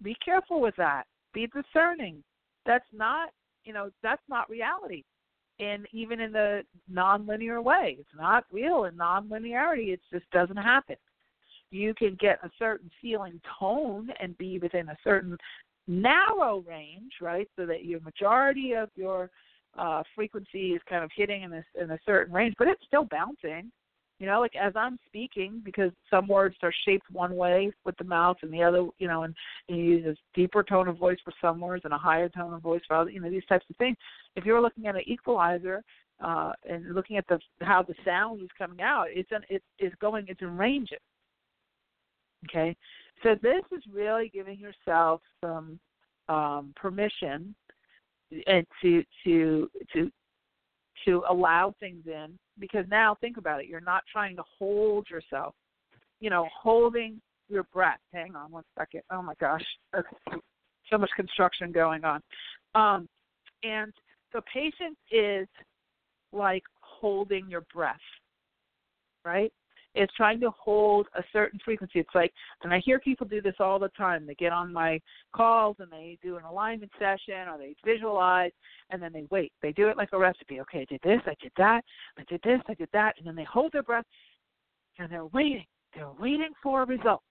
[0.03, 1.03] Be careful with that.
[1.33, 2.23] Be discerning.
[2.65, 3.31] That's not,
[3.65, 5.03] you know, that's not reality.
[5.59, 6.61] And even in the
[6.93, 9.89] nonlinear way, it's not real in nonlinearity.
[9.89, 10.95] It just doesn't happen.
[11.71, 15.35] You can get a certain feeling tone and be within a certain
[15.87, 17.47] narrow range, right?
[17.55, 19.29] So that your majority of your
[19.77, 23.05] uh, frequency is kind of hitting in a, in a certain range, but it's still
[23.05, 23.71] bouncing.
[24.19, 28.03] You know, like as I'm speaking, because some words are shaped one way with the
[28.03, 29.35] mouth, and the other, you know, and,
[29.69, 32.51] and you use a deeper tone of voice for some words and a higher tone
[32.53, 33.95] of voice for other, you know, these types of things.
[34.35, 35.83] If you're looking at an equalizer
[36.19, 39.93] uh, and looking at the how the sound is coming out, it's an, it is
[40.01, 40.97] going, it's in ranges.
[42.49, 42.75] Okay,
[43.23, 45.79] so this is really giving yourself some
[46.29, 47.55] um, permission
[48.47, 50.11] and to to to
[51.05, 55.53] to allow things in because now think about it you're not trying to hold yourself
[56.19, 57.99] you know holding your breath.
[58.13, 59.01] Hang on one second.
[59.11, 59.63] Oh my gosh
[60.89, 62.21] so much construction going on.
[62.75, 63.07] Um
[63.63, 63.93] and
[64.31, 65.47] so patience is
[66.33, 67.95] like holding your breath
[69.23, 69.51] right
[69.95, 71.99] is trying to hold a certain frequency.
[71.99, 72.31] It's like,
[72.63, 74.25] and I hear people do this all the time.
[74.25, 74.99] They get on my
[75.35, 78.51] calls and they do an alignment session or they visualize
[78.89, 79.51] and then they wait.
[79.61, 80.59] They do it like a recipe.
[80.61, 81.81] Okay, I did this, I did that,
[82.17, 84.05] I did this, I did that, and then they hold their breath
[84.99, 85.65] and they're waiting.
[85.95, 87.21] They're waiting for a result.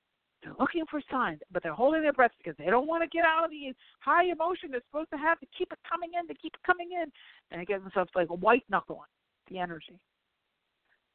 [0.42, 3.25] They're looking for signs, but they're holding their breath because they don't want to get
[3.25, 6.35] out of the high emotion they're supposed to have to keep it coming in, to
[6.35, 7.11] keep it coming in,
[7.51, 9.07] and they get themselves like a white knuckle on
[9.51, 9.99] the energy.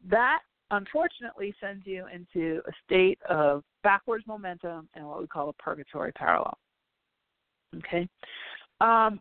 [0.09, 0.39] That
[0.71, 6.11] unfortunately sends you into a state of backwards momentum and what we call a purgatory
[6.13, 6.57] parallel.
[7.77, 8.07] Okay?
[8.79, 9.19] Um,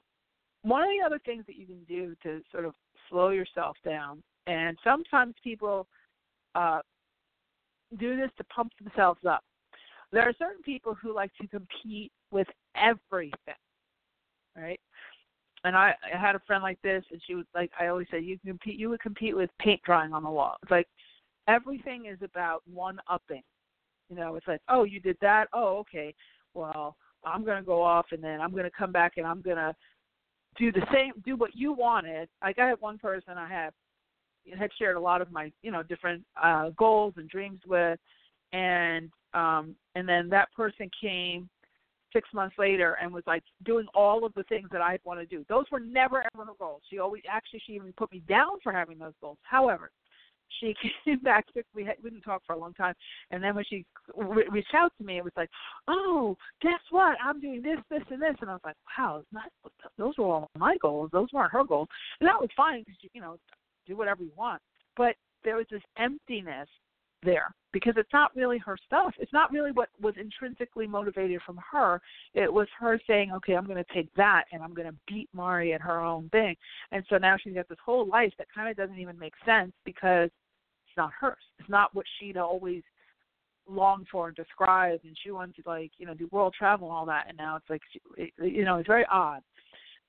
[0.62, 2.74] one of the other things that you can do to sort of
[3.08, 5.86] slow yourself down, and sometimes people
[6.54, 6.80] uh,
[7.98, 9.42] do this to pump themselves up.
[10.12, 13.54] There are certain people who like to compete with everything,
[14.56, 14.80] right?
[15.64, 18.20] And I, I had a friend like this, and she was like, I always say,
[18.20, 20.56] you compete, you would compete with paint drying on the wall.
[20.62, 20.88] It's like
[21.48, 23.42] everything is about one upping.
[24.09, 25.46] You know, it's like, oh, you did that.
[25.53, 26.14] Oh, okay.
[26.55, 29.40] Well, I'm going to go off and then I'm going to come back and I'm
[29.40, 29.74] going to
[30.57, 32.29] do the same, do what you wanted.
[32.42, 33.72] Like I had one person I had
[34.59, 37.98] had shared a lot of my you know different uh goals and dreams with,
[38.53, 41.48] and um and then that person came
[42.12, 45.26] six months later and was like doing all of the things that I want to
[45.26, 45.44] do.
[45.48, 46.83] Those were never ever her goals.
[46.90, 49.38] She always actually she even put me down for having those goals.
[49.42, 49.90] However,
[50.58, 51.46] she came back.
[51.74, 52.94] We, didn't talk for a long time,
[53.30, 53.84] and then when she
[54.16, 55.50] re- reached out to me, it was like,
[55.88, 57.16] "Oh, guess what?
[57.24, 59.50] I'm doing this, this, and this." And I was like, "Wow, not
[59.98, 61.10] those were all my goals.
[61.12, 61.88] Those weren't her goals."
[62.20, 63.38] And that was fine because you know,
[63.86, 64.60] do whatever you want.
[64.96, 66.68] But there was this emptiness
[67.22, 69.14] there because it's not really her stuff.
[69.18, 72.00] It's not really what was intrinsically motivated from her.
[72.35, 75.28] It was her saying, "Okay, I'm going to take that and I'm going to beat
[75.33, 76.56] Mari at her own thing."
[76.92, 79.72] And so now she's got this whole life that kind of doesn't even make sense
[79.85, 80.30] because
[80.87, 81.37] it's not hers.
[81.59, 82.83] It's not what she'd always
[83.68, 85.04] longed for and described.
[85.04, 87.26] And she wanted to like you know do world travel and all that.
[87.28, 87.83] And now it's like
[88.16, 89.42] you know it's very odd.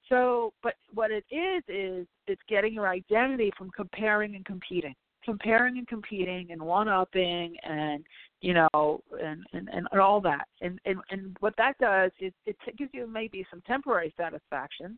[0.09, 5.77] So, but what it is is it's getting your identity from comparing and competing comparing
[5.77, 8.03] and competing and one upping and
[8.41, 10.47] you know and, and and all that.
[10.61, 14.97] And and and what that does is it gives you maybe some temporary satisfaction.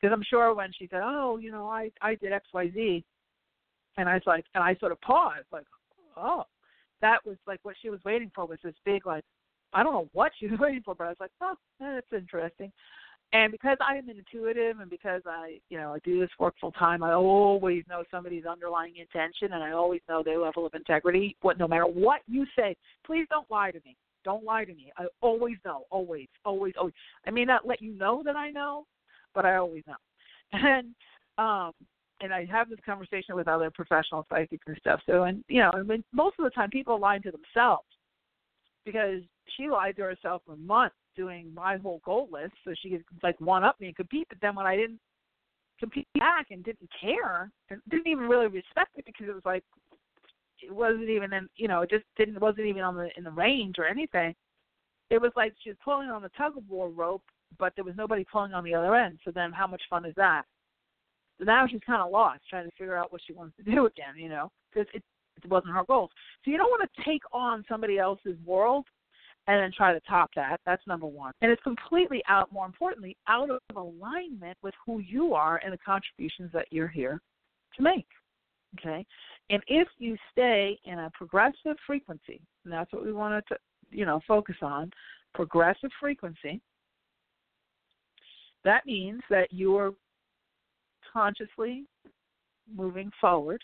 [0.00, 3.04] Because i'm sure when she said oh you know i i did xyz
[3.96, 5.66] and i was like and i sort of paused like
[6.16, 6.44] oh.
[7.00, 9.24] That was like what she was waiting for was this big like
[9.72, 12.72] i don't know what she was waiting for but i was like oh that's interesting
[13.32, 16.72] and because I am intuitive and because I, you know, I do this work full
[16.72, 21.36] time, I always know somebody's underlying intention and I always know their level of integrity.
[21.40, 23.96] What no matter what you say, please don't lie to me.
[24.22, 24.92] Don't lie to me.
[24.98, 26.94] I always know, always, always, always.
[27.26, 28.86] I may not let you know that I know,
[29.34, 29.96] but I always know.
[30.52, 30.94] And
[31.38, 31.72] um
[32.20, 35.00] and I have this conversation with other professional psychics and stuff.
[35.06, 37.86] So and you know, I mean most of the time people lie to themselves
[38.84, 39.22] because
[39.56, 43.40] she lied to herself for months doing my whole goal list so she could like
[43.40, 44.26] one up me and compete.
[44.28, 45.00] But then when I didn't
[45.78, 49.64] compete back and didn't care and didn't even really respect it because it was like
[50.62, 53.30] it wasn't even in you know it just didn't wasn't even on the in the
[53.30, 54.34] range or anything.
[55.10, 57.24] It was like she was pulling on the tug of war rope,
[57.58, 59.18] but there was nobody pulling on the other end.
[59.24, 60.44] So then how much fun is that?
[61.38, 63.86] So now she's kind of lost trying to figure out what she wants to do
[63.86, 65.02] again, you know, because it,
[65.42, 66.10] it wasn't her goals.
[66.44, 68.86] So you don't want to take on somebody else's world
[69.48, 70.60] and then try to top that.
[70.64, 71.32] That's number one.
[71.40, 75.78] And it's completely out, more importantly, out of alignment with who you are and the
[75.78, 77.20] contributions that you're here
[77.76, 78.06] to make.
[78.78, 79.04] Okay?
[79.50, 83.56] And if you stay in a progressive frequency, and that's what we want to,
[83.90, 84.90] you know, focus on,
[85.34, 86.60] progressive frequency,
[88.64, 89.92] that means that you're
[91.12, 91.84] consciously
[92.74, 93.62] moving forward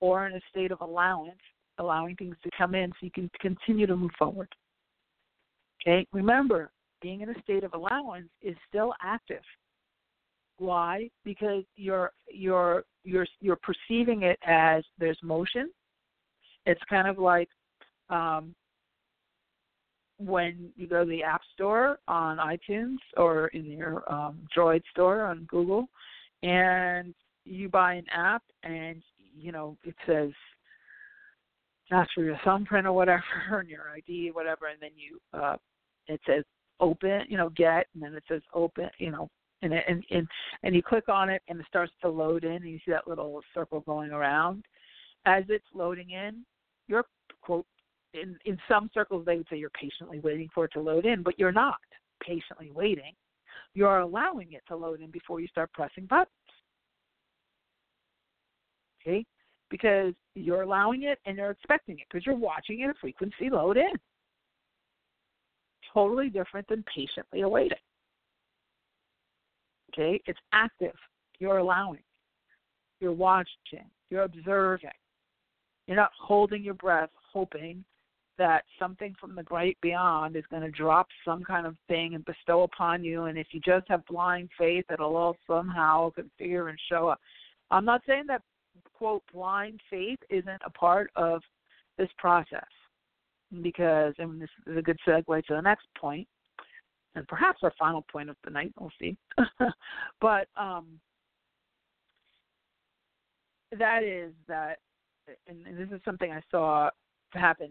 [0.00, 1.40] or in a state of allowance
[1.80, 4.48] allowing things to come in so you can continue to move forward.
[5.82, 6.70] Okay, remember,
[7.02, 9.42] being in a state of allowance is still active.
[10.58, 11.08] Why?
[11.24, 15.70] Because you're you're you're you're perceiving it as there's motion.
[16.66, 17.48] It's kind of like
[18.10, 18.54] um,
[20.18, 25.22] when you go to the App Store on iTunes or in your um, Droid store
[25.22, 25.88] on Google,
[26.42, 27.14] and
[27.46, 29.02] you buy an app, and
[29.34, 30.30] you know it says
[31.90, 33.22] ask for your thumbprint or whatever
[33.52, 35.56] and your ID, whatever, and then you uh
[36.06, 36.44] it says
[36.80, 39.28] open, you know, get, and then it says open, you know,
[39.62, 40.26] and it, and and
[40.62, 43.08] and you click on it and it starts to load in, and you see that
[43.08, 44.64] little circle going around.
[45.26, 46.44] As it's loading in,
[46.88, 47.04] you're
[47.42, 47.66] quote
[48.14, 51.22] in in some circles they would say you're patiently waiting for it to load in,
[51.22, 51.78] but you're not
[52.22, 53.14] patiently waiting.
[53.74, 56.28] You're allowing it to load in before you start pressing buttons.
[59.00, 59.24] Okay,
[59.70, 63.76] because you're allowing it and you're expecting it because you're watching it a frequency load
[63.76, 63.92] in.
[65.94, 67.78] Totally different than patiently awaiting.
[69.92, 70.94] Okay, it's active.
[71.38, 72.02] You're allowing.
[73.00, 73.88] You're watching.
[74.08, 74.90] You're observing.
[75.86, 77.84] You're not holding your breath, hoping
[78.38, 82.24] that something from the great beyond is going to drop some kind of thing and
[82.24, 83.24] bestow upon you.
[83.24, 87.20] And if you just have blind faith, it'll all somehow configure and show up.
[87.70, 88.42] I'm not saying that
[89.00, 91.40] quote blind faith isn't a part of
[91.96, 92.68] this process.
[93.62, 96.28] Because and this is a good segue to the next point
[97.16, 99.16] and perhaps our final point of the night we'll see.
[100.20, 101.00] But um
[103.76, 104.78] that is that
[105.48, 106.90] and, and this is something i saw
[107.32, 107.70] happen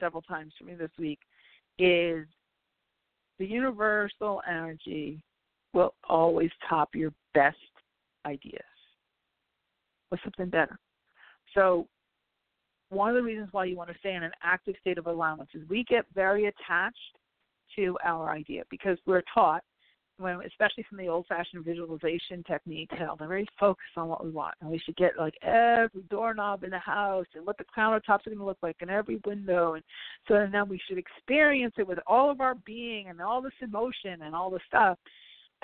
[0.00, 1.18] several times for me this week
[1.78, 2.26] is
[3.38, 5.22] the universal energy
[5.74, 7.56] will always top your best
[8.24, 8.73] ideas
[10.14, 10.78] with something better.
[11.54, 11.86] So,
[12.90, 15.50] one of the reasons why you want to stay in an active state of allowance
[15.54, 17.18] is we get very attached
[17.76, 19.62] to our idea because we're taught
[20.18, 24.30] when especially from the old fashioned visualization technique, how they're very focused on what we
[24.30, 24.54] want.
[24.60, 28.30] And we should get like every doorknob in the house and what the countertops are
[28.30, 29.82] gonna look like and every window and
[30.28, 33.52] so then now we should experience it with all of our being and all this
[33.60, 34.98] emotion and all the stuff.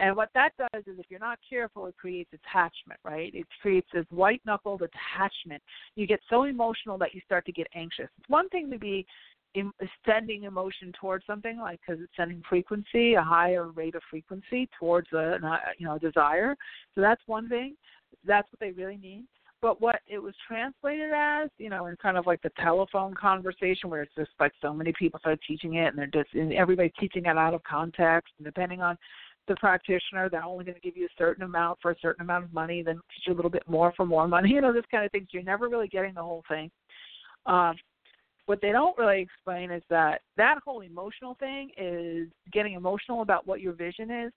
[0.01, 3.33] And what that does is if you're not careful it creates attachment, right?
[3.35, 5.63] It creates this white knuckled attachment.
[5.95, 8.09] You get so emotional that you start to get anxious.
[8.19, 9.07] It's one thing to be
[9.55, 9.73] in,
[10.07, 15.09] sending emotion towards something like because it's sending frequency a higher rate of frequency towards
[15.13, 16.57] a uh, you know desire
[16.95, 17.75] so that's one thing
[18.25, 19.25] that's what they really need
[19.61, 23.91] but what it was translated as you know in kind of like the telephone conversation
[23.91, 26.93] where it's just like so many people start teaching it and they're just and everybody's
[27.01, 28.97] teaching it out of context and depending on
[29.51, 32.45] the practitioner they're only going to give you a certain amount for a certain amount
[32.45, 34.85] of money then teach you a little bit more for more money you know this
[34.91, 36.71] kind of things you're never really getting the whole thing
[37.47, 37.75] um,
[38.47, 43.47] what they don't really explain is that that whole emotional thing is getting emotional about
[43.47, 44.33] what your vision is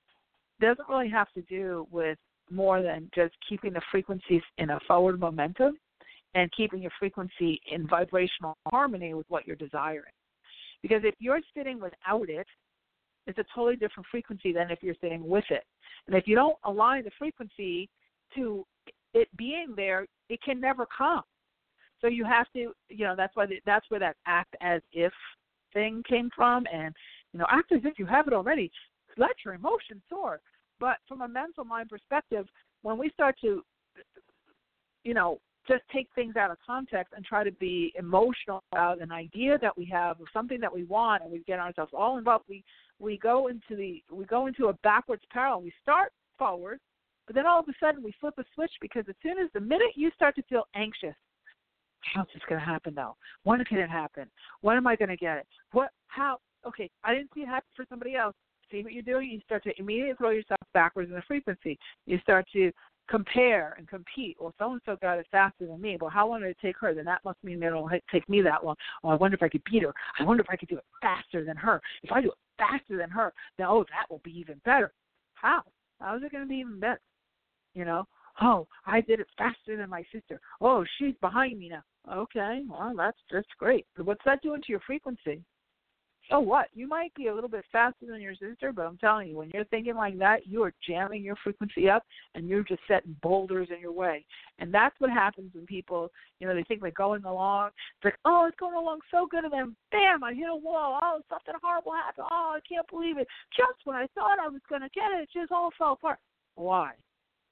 [0.60, 2.18] doesn't really have to do with
[2.52, 5.78] more than just keeping the frequencies in a forward momentum
[6.36, 10.12] and keeping your frequency in vibrational harmony with what you're desiring.
[10.82, 12.48] Because if you're sitting without it,
[13.28, 15.64] it's a totally different frequency than if you're sitting with it.
[16.08, 17.90] And if you don't align the frequency
[18.36, 18.66] to
[19.14, 21.24] it being there, it can never come.
[22.02, 25.14] So you have to, you know, that's why the, that's where that act as if
[25.72, 26.94] thing came from, and
[27.32, 28.70] you know, act as if you have it already.
[29.18, 30.40] Let your emotions soar.
[30.80, 32.46] But from a mental mind perspective,
[32.82, 33.64] when we start to,
[35.04, 39.12] you know, just take things out of context and try to be emotional about an
[39.12, 42.44] idea that we have or something that we want, and we get ourselves all involved,
[42.50, 42.64] we
[43.04, 45.62] we go into the we go into a backwards parallel.
[45.62, 46.80] We start forward,
[47.28, 49.60] but then all of a sudden we flip a switch because as soon as the
[49.60, 51.16] minute you start to feel anxious
[52.14, 53.16] how's this going to happen now?
[53.44, 54.30] When can it happen?
[54.62, 55.48] When am I going to get it?
[55.72, 55.90] What?
[56.08, 56.40] How?
[56.66, 58.36] Okay, I didn't see it happen for somebody else.
[58.72, 59.30] See what you're doing?
[59.30, 61.78] You start to immediately throw yourself backwards in the frequency.
[62.06, 62.72] You start to
[63.10, 64.38] compare and compete.
[64.40, 65.98] Well, so and so got it faster than me.
[66.00, 66.94] Well, how long did it take her?
[66.94, 68.76] Then that must mean it'll take me that long.
[69.04, 69.94] Oh, I wonder if I could beat her.
[70.20, 71.82] I wonder if I could do it faster than her.
[72.04, 74.94] If I do it faster than her, then oh, that will be even better.
[75.34, 75.64] How?
[76.00, 77.02] How is it going to be even better?
[77.74, 78.06] You know?
[78.42, 80.40] Oh, I did it faster than my sister.
[80.60, 81.84] Oh, she's behind me now.
[82.12, 83.86] Okay, well that's that's great.
[83.98, 85.42] What's that doing to your frequency?
[86.30, 86.68] So what?
[86.74, 89.52] You might be a little bit faster than your sister, but I'm telling you, when
[89.54, 92.04] you're thinking like that, you are jamming your frequency up
[92.34, 94.26] and you're just setting boulders in your way.
[94.60, 96.10] And that's what happens when people,
[96.40, 97.72] you know, they think they're going along.
[97.98, 101.00] It's like, oh, it's going along so good, and then bam, I hit a wall.
[101.04, 102.28] Oh, something horrible happened.
[102.32, 103.28] Oh, I can't believe it.
[103.56, 106.20] Just when I thought I was going to get it, it just all fell apart.
[106.56, 106.92] Why?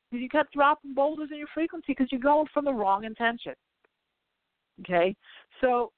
[0.10, 3.54] Because you kept dropping boulders in your frequency because you're going from the wrong intention.
[4.82, 5.16] Okay,
[5.60, 5.92] so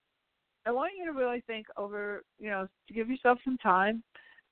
[0.66, 4.04] I want you to really think over, you know, to give yourself some time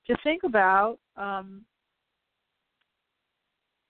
[0.06, 1.62] to think about um,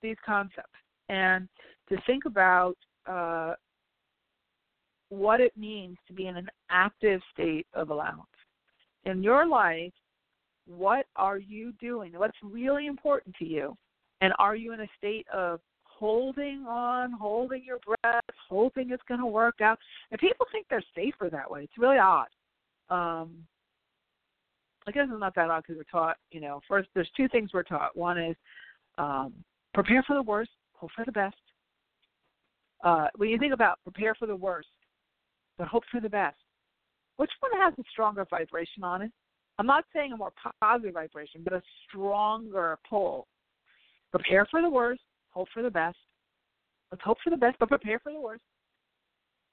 [0.02, 1.48] these concepts and
[1.88, 3.54] to think about uh,
[5.08, 8.26] what it means to be in an active state of allowance.
[9.04, 9.92] In your life,
[10.66, 12.12] what are you doing?
[12.16, 13.76] What's really important to you?
[14.20, 15.60] And are you in a state of
[16.02, 19.78] holding on, holding your breath, hoping it's going to work out.
[20.10, 21.62] And people think they're safer that way.
[21.62, 22.26] It's really odd.
[22.90, 23.30] Um,
[24.84, 27.50] I guess it's not that odd because we're taught, you know, first there's two things
[27.54, 27.96] we're taught.
[27.96, 28.34] One is
[28.98, 29.32] um,
[29.74, 31.36] prepare for the worst, hope for the best.
[32.82, 34.66] Uh, when you think about prepare for the worst,
[35.56, 36.36] but hope for the best,
[37.18, 39.12] which one has a stronger vibration on it?
[39.60, 43.28] I'm not saying a more positive vibration, but a stronger pull.
[44.10, 45.00] Prepare for the worst,
[45.32, 45.96] hope for the best.
[46.90, 48.42] Let's hope for the best, but prepare for the worst.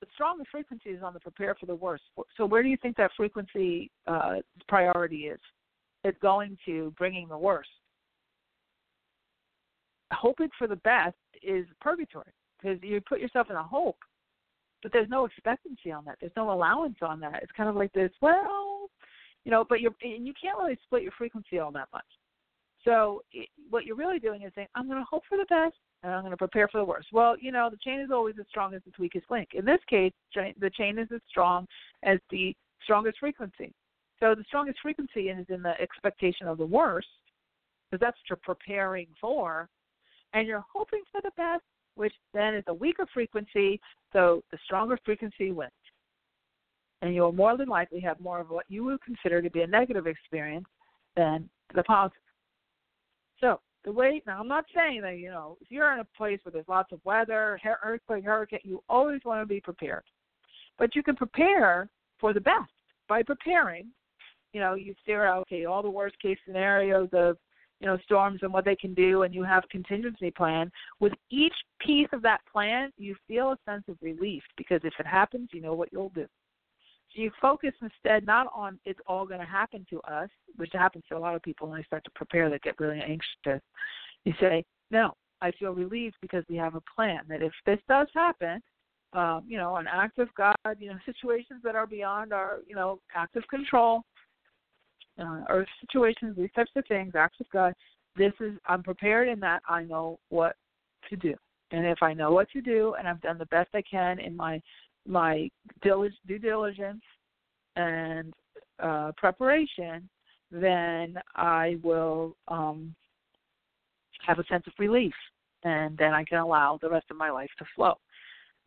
[0.02, 2.04] The strongest frequency is on the prepare for the worst.
[2.38, 4.36] So where do you think that frequency uh,
[4.68, 5.40] priority is?
[6.04, 7.70] It's going to bringing the worst.
[10.12, 13.98] Hoping for the best is purgatory because you put yourself in a hope,
[14.82, 16.16] but there's no expectancy on that.
[16.20, 17.42] There's no allowance on that.
[17.44, 18.12] It's kind of like this.
[18.22, 18.90] Well,
[19.46, 22.06] you know, but you're and you can't really split your frequency all that much.
[22.86, 23.24] So
[23.70, 26.22] what you're really doing is saying, I'm going to hope for the best and I'm
[26.22, 27.10] going to prepare for the worst.
[27.12, 29.50] Well, you know, the chain is always as strong as its weakest link.
[29.54, 31.68] In this case, the chain is as strong
[32.04, 33.74] as the strongest frequency.
[34.22, 37.08] So the strongest frequency is in the expectation of the worst,
[37.90, 39.68] because that's what you're preparing for,
[40.34, 41.64] and you're hoping for the best,
[41.96, 43.80] which then is a weaker frequency.
[44.14, 45.72] So the stronger frequency wins,
[47.02, 49.68] and you'll more than likely have more of what you would consider to be a
[49.68, 50.68] negative experience
[51.16, 52.22] than the positive.
[53.40, 56.40] So the way now I'm not saying that you know if you're in a place
[56.44, 60.04] where there's lots of weather, earthquake, hurricane, you always want to be prepared.
[60.78, 62.72] But you can prepare for the best
[63.08, 63.88] by preparing.
[64.54, 67.38] You know, you figure out okay all the worst case scenarios of
[67.80, 71.54] you know storms and what they can do and you have contingency plan with each
[71.80, 75.62] piece of that plan you feel a sense of relief because if it happens you
[75.62, 76.26] know what you'll do
[77.14, 81.18] you focus instead not on it's all going to happen to us which happens to
[81.18, 83.62] a lot of people when they start to prepare they get really anxious
[84.26, 88.08] you say no i feel relieved because we have a plan that if this does
[88.14, 88.62] happen
[89.14, 92.76] um, you know, an act of God, you know, situations that are beyond our, you
[92.76, 94.04] know, active control,
[95.20, 97.74] uh, or situations, these types of things, acts of God.
[98.16, 100.56] This is I'm prepared in that I know what
[101.10, 101.36] to do,
[101.72, 104.36] and if I know what to do, and I've done the best I can in
[104.36, 104.62] my
[105.10, 105.50] my
[105.82, 107.02] due diligence
[107.76, 108.34] and
[108.82, 110.08] uh, preparation,
[110.52, 112.96] then I will um,
[114.26, 115.14] have a sense of relief,
[115.64, 117.96] and then I can allow the rest of my life to flow,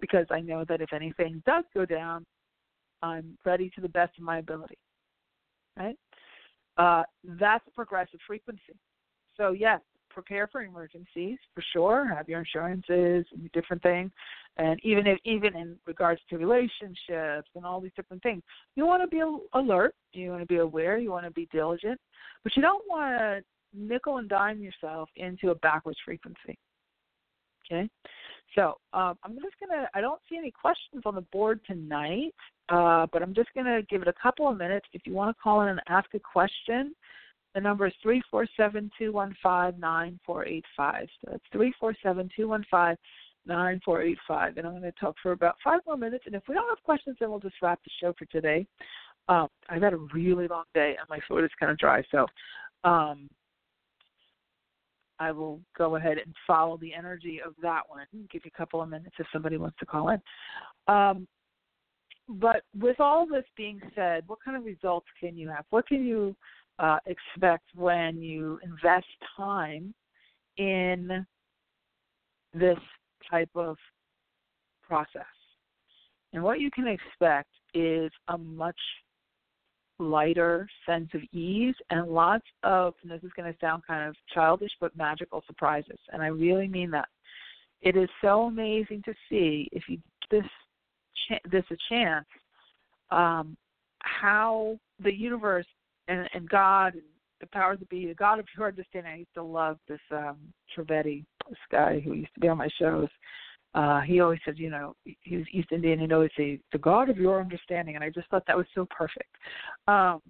[0.00, 2.26] because I know that if anything does go down,
[3.02, 4.78] I'm ready to the best of my ability.
[5.78, 5.96] Right?
[6.76, 7.02] uh,
[7.38, 8.74] that's progressive frequency.
[9.36, 9.80] So yes,
[10.12, 12.06] prepare for emergencies for sure.
[12.14, 14.10] Have your insurances and different things,
[14.56, 18.42] and even if even in regards to relationships and all these different things,
[18.76, 19.22] you want to be
[19.54, 19.94] alert.
[20.12, 20.98] You want to be aware.
[20.98, 22.00] You want to be diligent,
[22.42, 23.42] but you don't want to
[23.74, 26.58] nickel and dime yourself into a backwards frequency.
[27.64, 27.88] Okay,
[28.54, 29.88] so um, I'm just gonna.
[29.94, 32.34] I don't see any questions on the board tonight,
[32.68, 34.86] uh, but I'm just gonna give it a couple of minutes.
[34.92, 36.94] If you want to call in and ask a question,
[37.54, 41.06] the number is three four seven two one five nine four eight five.
[41.20, 42.96] So that's three four seven two one five
[43.46, 44.56] nine four eight five.
[44.56, 46.24] And I'm going to talk for about five more minutes.
[46.26, 48.66] And if we don't have questions, then we'll just wrap the show for today.
[49.28, 52.26] Um, I've had a really long day, and my throat is kind of dry, so
[52.82, 53.28] um,
[55.20, 58.04] I will go ahead and follow the energy of that one.
[58.32, 60.20] Give you a couple of minutes if somebody wants to call in.
[60.88, 61.28] Um,
[62.28, 65.64] but with all this being said, what kind of results can you have?
[65.70, 66.34] What can you
[66.78, 69.06] uh, expect when you invest
[69.36, 69.94] time
[70.56, 71.26] in
[72.54, 72.78] this
[73.30, 73.76] type of
[74.82, 75.22] process?
[76.32, 78.78] And what you can expect is a much
[79.98, 84.16] lighter sense of ease and lots of and this is going to sound kind of
[84.34, 87.08] childish but magical surprises and i really mean that
[87.82, 89.98] it is so amazing to see if you
[90.30, 90.44] this
[91.50, 92.26] this a chance
[93.10, 93.56] um
[94.00, 95.66] how the universe
[96.12, 97.02] and, and god and
[97.40, 100.36] the powers that be the god of your understanding i used to love this um
[100.76, 103.08] Trivedi, this guy who used to be on my shows
[103.74, 105.98] uh, he always said, you know, he was East Indian.
[105.98, 108.86] He'd always say, "The God of your understanding," and I just thought that was so
[108.90, 109.34] perfect.
[109.88, 110.20] Um,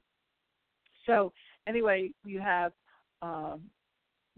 [1.07, 1.33] so
[1.67, 2.73] anyway, you have
[3.21, 3.63] um,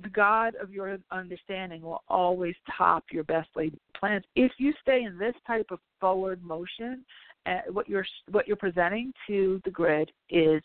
[0.03, 5.05] the God of your understanding will always top your best laid plans if you stay
[5.05, 7.05] in this type of forward motion.
[7.47, 10.62] Uh, what you're what you're presenting to the grid is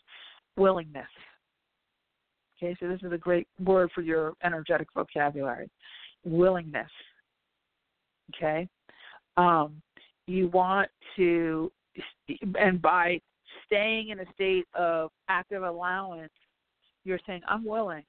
[0.56, 1.06] willingness.
[2.58, 5.70] Okay, so this is a great word for your energetic vocabulary.
[6.24, 6.90] Willingness
[8.34, 8.68] Okay.
[9.36, 9.80] Um,
[10.26, 11.70] you want to,
[12.58, 13.20] and by
[13.66, 16.32] staying in a state of active allowance,
[17.04, 18.04] you're saying, I'm willing.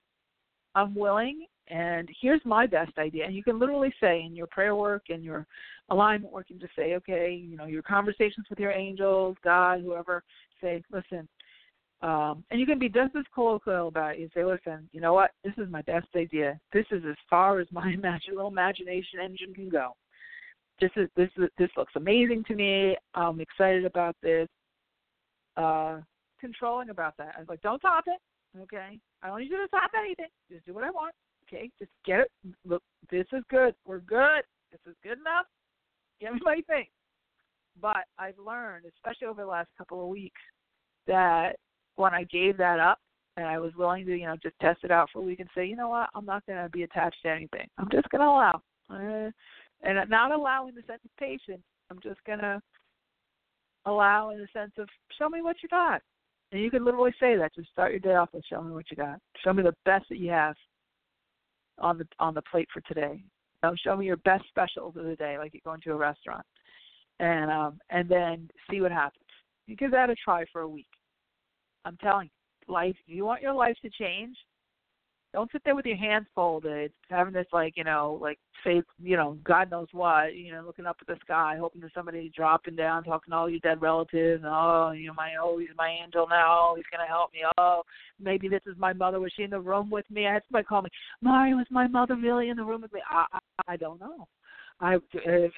[0.76, 3.26] I'm willing, and here's my best idea.
[3.26, 5.46] And you can literally say in your prayer work and your
[5.90, 10.24] alignment work, you just say, okay, you know, your conversations with your angels, God, whoever,
[10.62, 11.28] say, listen,
[12.02, 14.20] um, and you can be just as colloquial about it.
[14.20, 15.32] You say, listen, you know what?
[15.44, 16.60] This is my best idea.
[16.74, 19.96] This is as far as my imagine, little imagination engine can go
[20.82, 22.98] this is this is this looks amazing to me.
[23.14, 24.48] I'm excited about this.
[25.56, 26.00] Uh,
[26.40, 27.36] controlling about that.
[27.38, 28.20] I was like, don't top it.
[28.60, 30.26] Okay, I don't need you to top anything.
[30.52, 31.14] Just do what I want.
[31.48, 32.32] Okay, just get it.
[32.66, 33.76] Look, this is good.
[33.86, 34.42] We're good.
[34.72, 35.46] This is good enough.
[36.20, 36.88] Give me my thing.
[37.80, 40.42] But I've learned, especially over the last couple of weeks,
[41.08, 41.56] that
[41.96, 43.00] when I gave that up
[43.38, 45.50] and I was willing to, you know, just test it out for a week and
[45.56, 47.68] say, you know what, I'm not going to be attached to anything.
[47.78, 48.62] I'm just going to allow.
[48.90, 49.32] Uh,
[49.84, 51.64] and not allowing the sense of patience.
[51.90, 52.62] I'm just gonna
[53.86, 54.88] allow in the sense of
[55.18, 56.02] show me what you got.
[56.52, 57.56] And you can literally say that.
[57.56, 59.20] Just start your day off with show me what you got.
[59.44, 60.56] Show me the best that you have
[61.80, 63.22] on the on the plate for today.
[63.22, 65.96] You know, show me your best specials of the day, like you're going to a
[65.96, 66.46] restaurant.
[67.20, 69.24] And um and then see what happens.
[69.68, 70.88] You give that a try for a week.
[71.86, 72.30] I'm telling
[72.68, 74.36] you, life you want your life to change,
[75.34, 79.16] don't sit there with your hands folded, having this like you know like faith, you
[79.16, 82.76] know God knows what, you know looking up at the sky, hoping that somebody dropping
[82.76, 85.90] down, talking to all your dead relatives, and oh you know my oh he's my
[85.90, 87.40] angel now, he's gonna help me.
[87.58, 87.84] Oh
[88.20, 89.20] maybe this is my mother.
[89.20, 90.28] Was she in the room with me?
[90.28, 90.90] I had somebody call me,
[91.22, 93.02] Mari, was my mother really in the room with me?
[93.10, 94.28] I I, I don't know.
[94.82, 94.96] I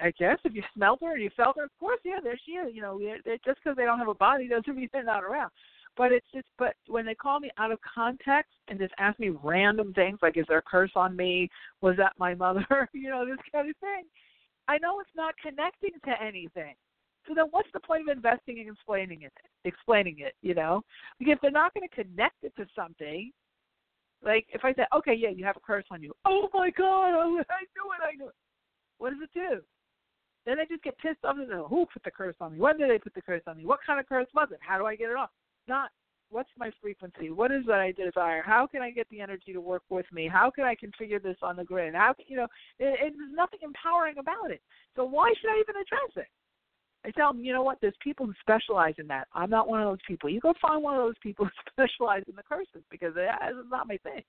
[0.02, 2.54] I guess if you smelled her or you felt her, of course, yeah, there she
[2.54, 2.76] is.
[2.76, 3.00] You know,
[3.46, 5.50] just because they don't have a body doesn't mean they're not around.
[5.96, 9.30] But it's just, but when they call me out of context and just ask me
[9.44, 11.50] random things like, "Is there a curse on me?
[11.82, 14.06] Was that my mother?" you know, this kind of thing.
[14.68, 16.76] I know it's not connecting to anything.
[17.28, 19.34] So then, what's the point of investing in explaining it?
[19.66, 20.82] Explaining it, you know,
[21.20, 23.32] because if they're not going to connect it to something,
[24.24, 27.10] like if I say, "Okay, yeah, you have a curse on you," oh my God,
[27.10, 28.36] I knew it, I knew it.
[28.98, 29.62] What does it do?
[30.46, 32.60] Then they just get pissed off and say, "Who put the curse on me?
[32.60, 33.66] When did they put the curse on me?
[33.66, 34.60] What kind of curse was it?
[34.62, 35.30] How do I get it off?"
[35.68, 35.92] Not
[36.30, 37.30] what's my frequency?
[37.30, 38.42] What is that I desire?
[38.44, 40.28] How can I get the energy to work with me?
[40.28, 41.94] How can I configure this on the grid?
[41.94, 42.48] How can you know?
[42.80, 44.62] It, it, there's nothing empowering about it.
[44.96, 46.28] So why should I even address it?
[47.06, 47.80] I tell them, you know what?
[47.82, 49.28] There's people who specialize in that.
[49.34, 50.30] I'm not one of those people.
[50.30, 51.46] You go find one of those people
[51.78, 54.24] who specialize in the curses because that is not my thing.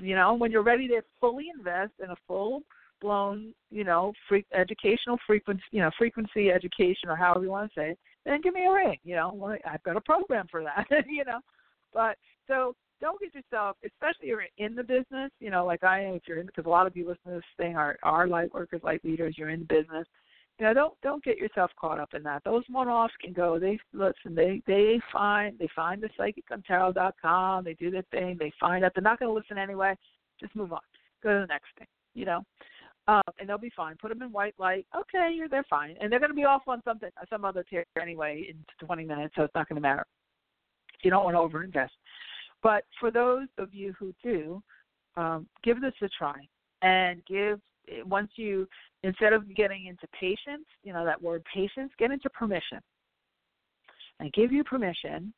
[0.00, 2.62] You know, when you're ready to fully invest in a full
[3.00, 7.80] blown, you know, free, educational frequency, you know, frequency education or however you want to
[7.80, 7.98] say it,
[8.30, 8.98] then give me a ring.
[9.04, 10.86] You know, I've got a program for that.
[11.08, 11.40] you know,
[11.92, 12.16] but
[12.46, 15.30] so don't get yourself, especially if you're in the business.
[15.40, 16.14] You know, like I am.
[16.14, 18.52] If you're in, because a lot of you listen to this thing are are light
[18.52, 19.36] workers, light leaders.
[19.36, 20.06] You're in the business.
[20.58, 22.44] You know, don't don't get yourself caught up in that.
[22.44, 23.58] Those one-offs can go.
[23.58, 24.34] They listen.
[24.34, 27.64] They they find they find the psychic on tarot.com.
[27.64, 28.36] They do their thing.
[28.38, 29.96] They find out they're not going to listen anyway.
[30.38, 30.80] Just move on.
[31.22, 31.86] Go to the next thing.
[32.14, 32.42] You know,
[33.10, 33.96] um, and they'll be fine.
[34.00, 34.86] Put them in white light.
[34.96, 37.84] Okay, you're they're fine, and they're going to be off on something, some other tier
[38.00, 40.06] anyway in 20 minutes, so it's not going to matter.
[41.02, 41.88] You don't want to overinvest.
[42.62, 44.62] But for those of you who do,
[45.16, 46.36] um, give this a try,
[46.82, 47.58] and give
[48.06, 48.68] once you
[49.02, 52.78] instead of getting into patience, you know that word patience, get into permission,
[54.20, 55.32] and give you permission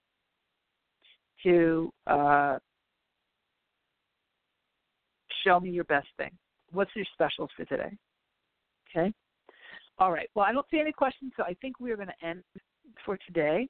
[1.42, 2.58] to uh,
[5.42, 6.30] show me your best thing
[6.72, 7.96] what's your specials for today?
[8.90, 9.12] Okay.
[9.98, 10.28] All right.
[10.34, 12.42] Well, I don't see any questions, so I think we are going to end
[13.04, 13.68] for today.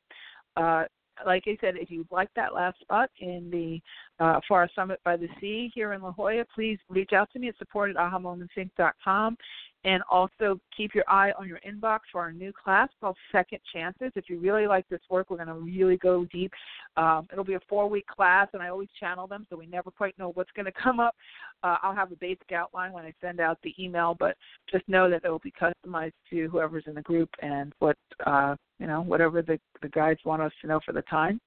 [0.56, 0.84] Uh,
[1.26, 5.16] like I said, if you'd like that last spot in the uh, Forest Summit by
[5.16, 9.36] the Sea here in La Jolla, please reach out to me at support at ahamomentsinc.com.
[9.84, 14.12] And also keep your eye on your inbox for our new class called Second Chances.
[14.14, 16.52] If you really like this work, we're going to really go deep.
[16.96, 19.90] Um, it'll be a four week class, and I always channel them, so we never
[19.90, 21.16] quite know what's going to come up.
[21.62, 24.36] Uh, I'll have a basic outline when I send out the email, but
[24.70, 28.54] just know that it will be customized to whoever's in the group and what, uh,
[28.78, 31.40] you know, whatever the, the guides want us to know for the time.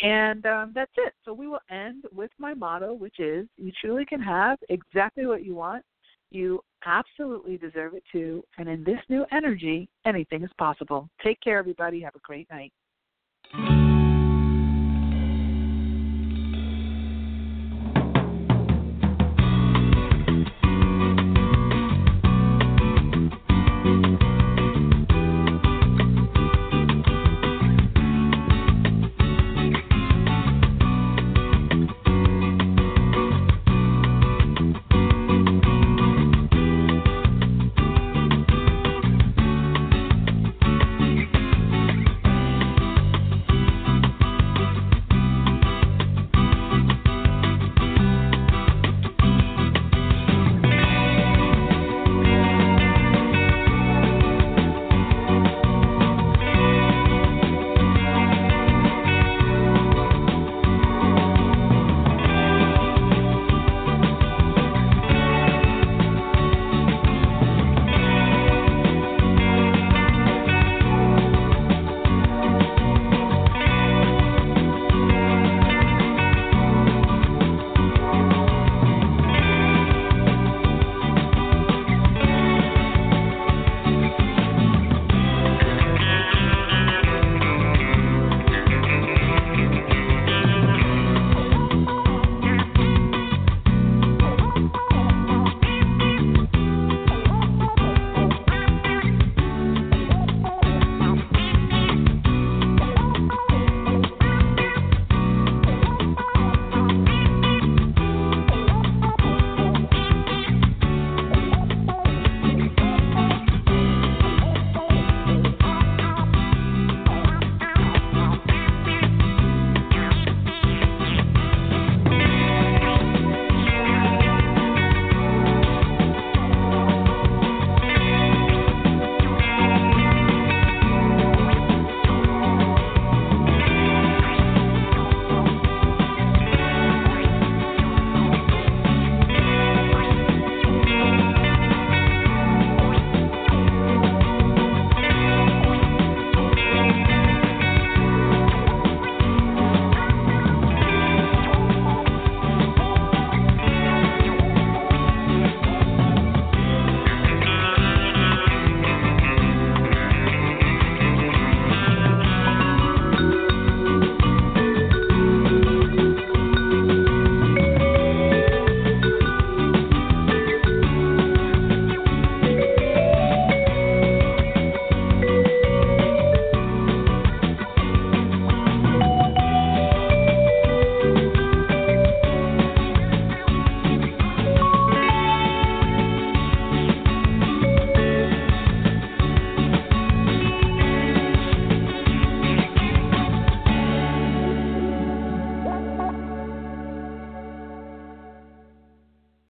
[0.00, 1.12] And um, that's it.
[1.24, 5.44] So we will end with my motto, which is you truly can have exactly what
[5.44, 5.84] you want
[6.32, 8.42] you absolutely deserve it too.
[8.56, 11.08] And in this new energy, anything is possible.
[11.22, 12.00] Take care, everybody.
[12.00, 12.72] Have a great night.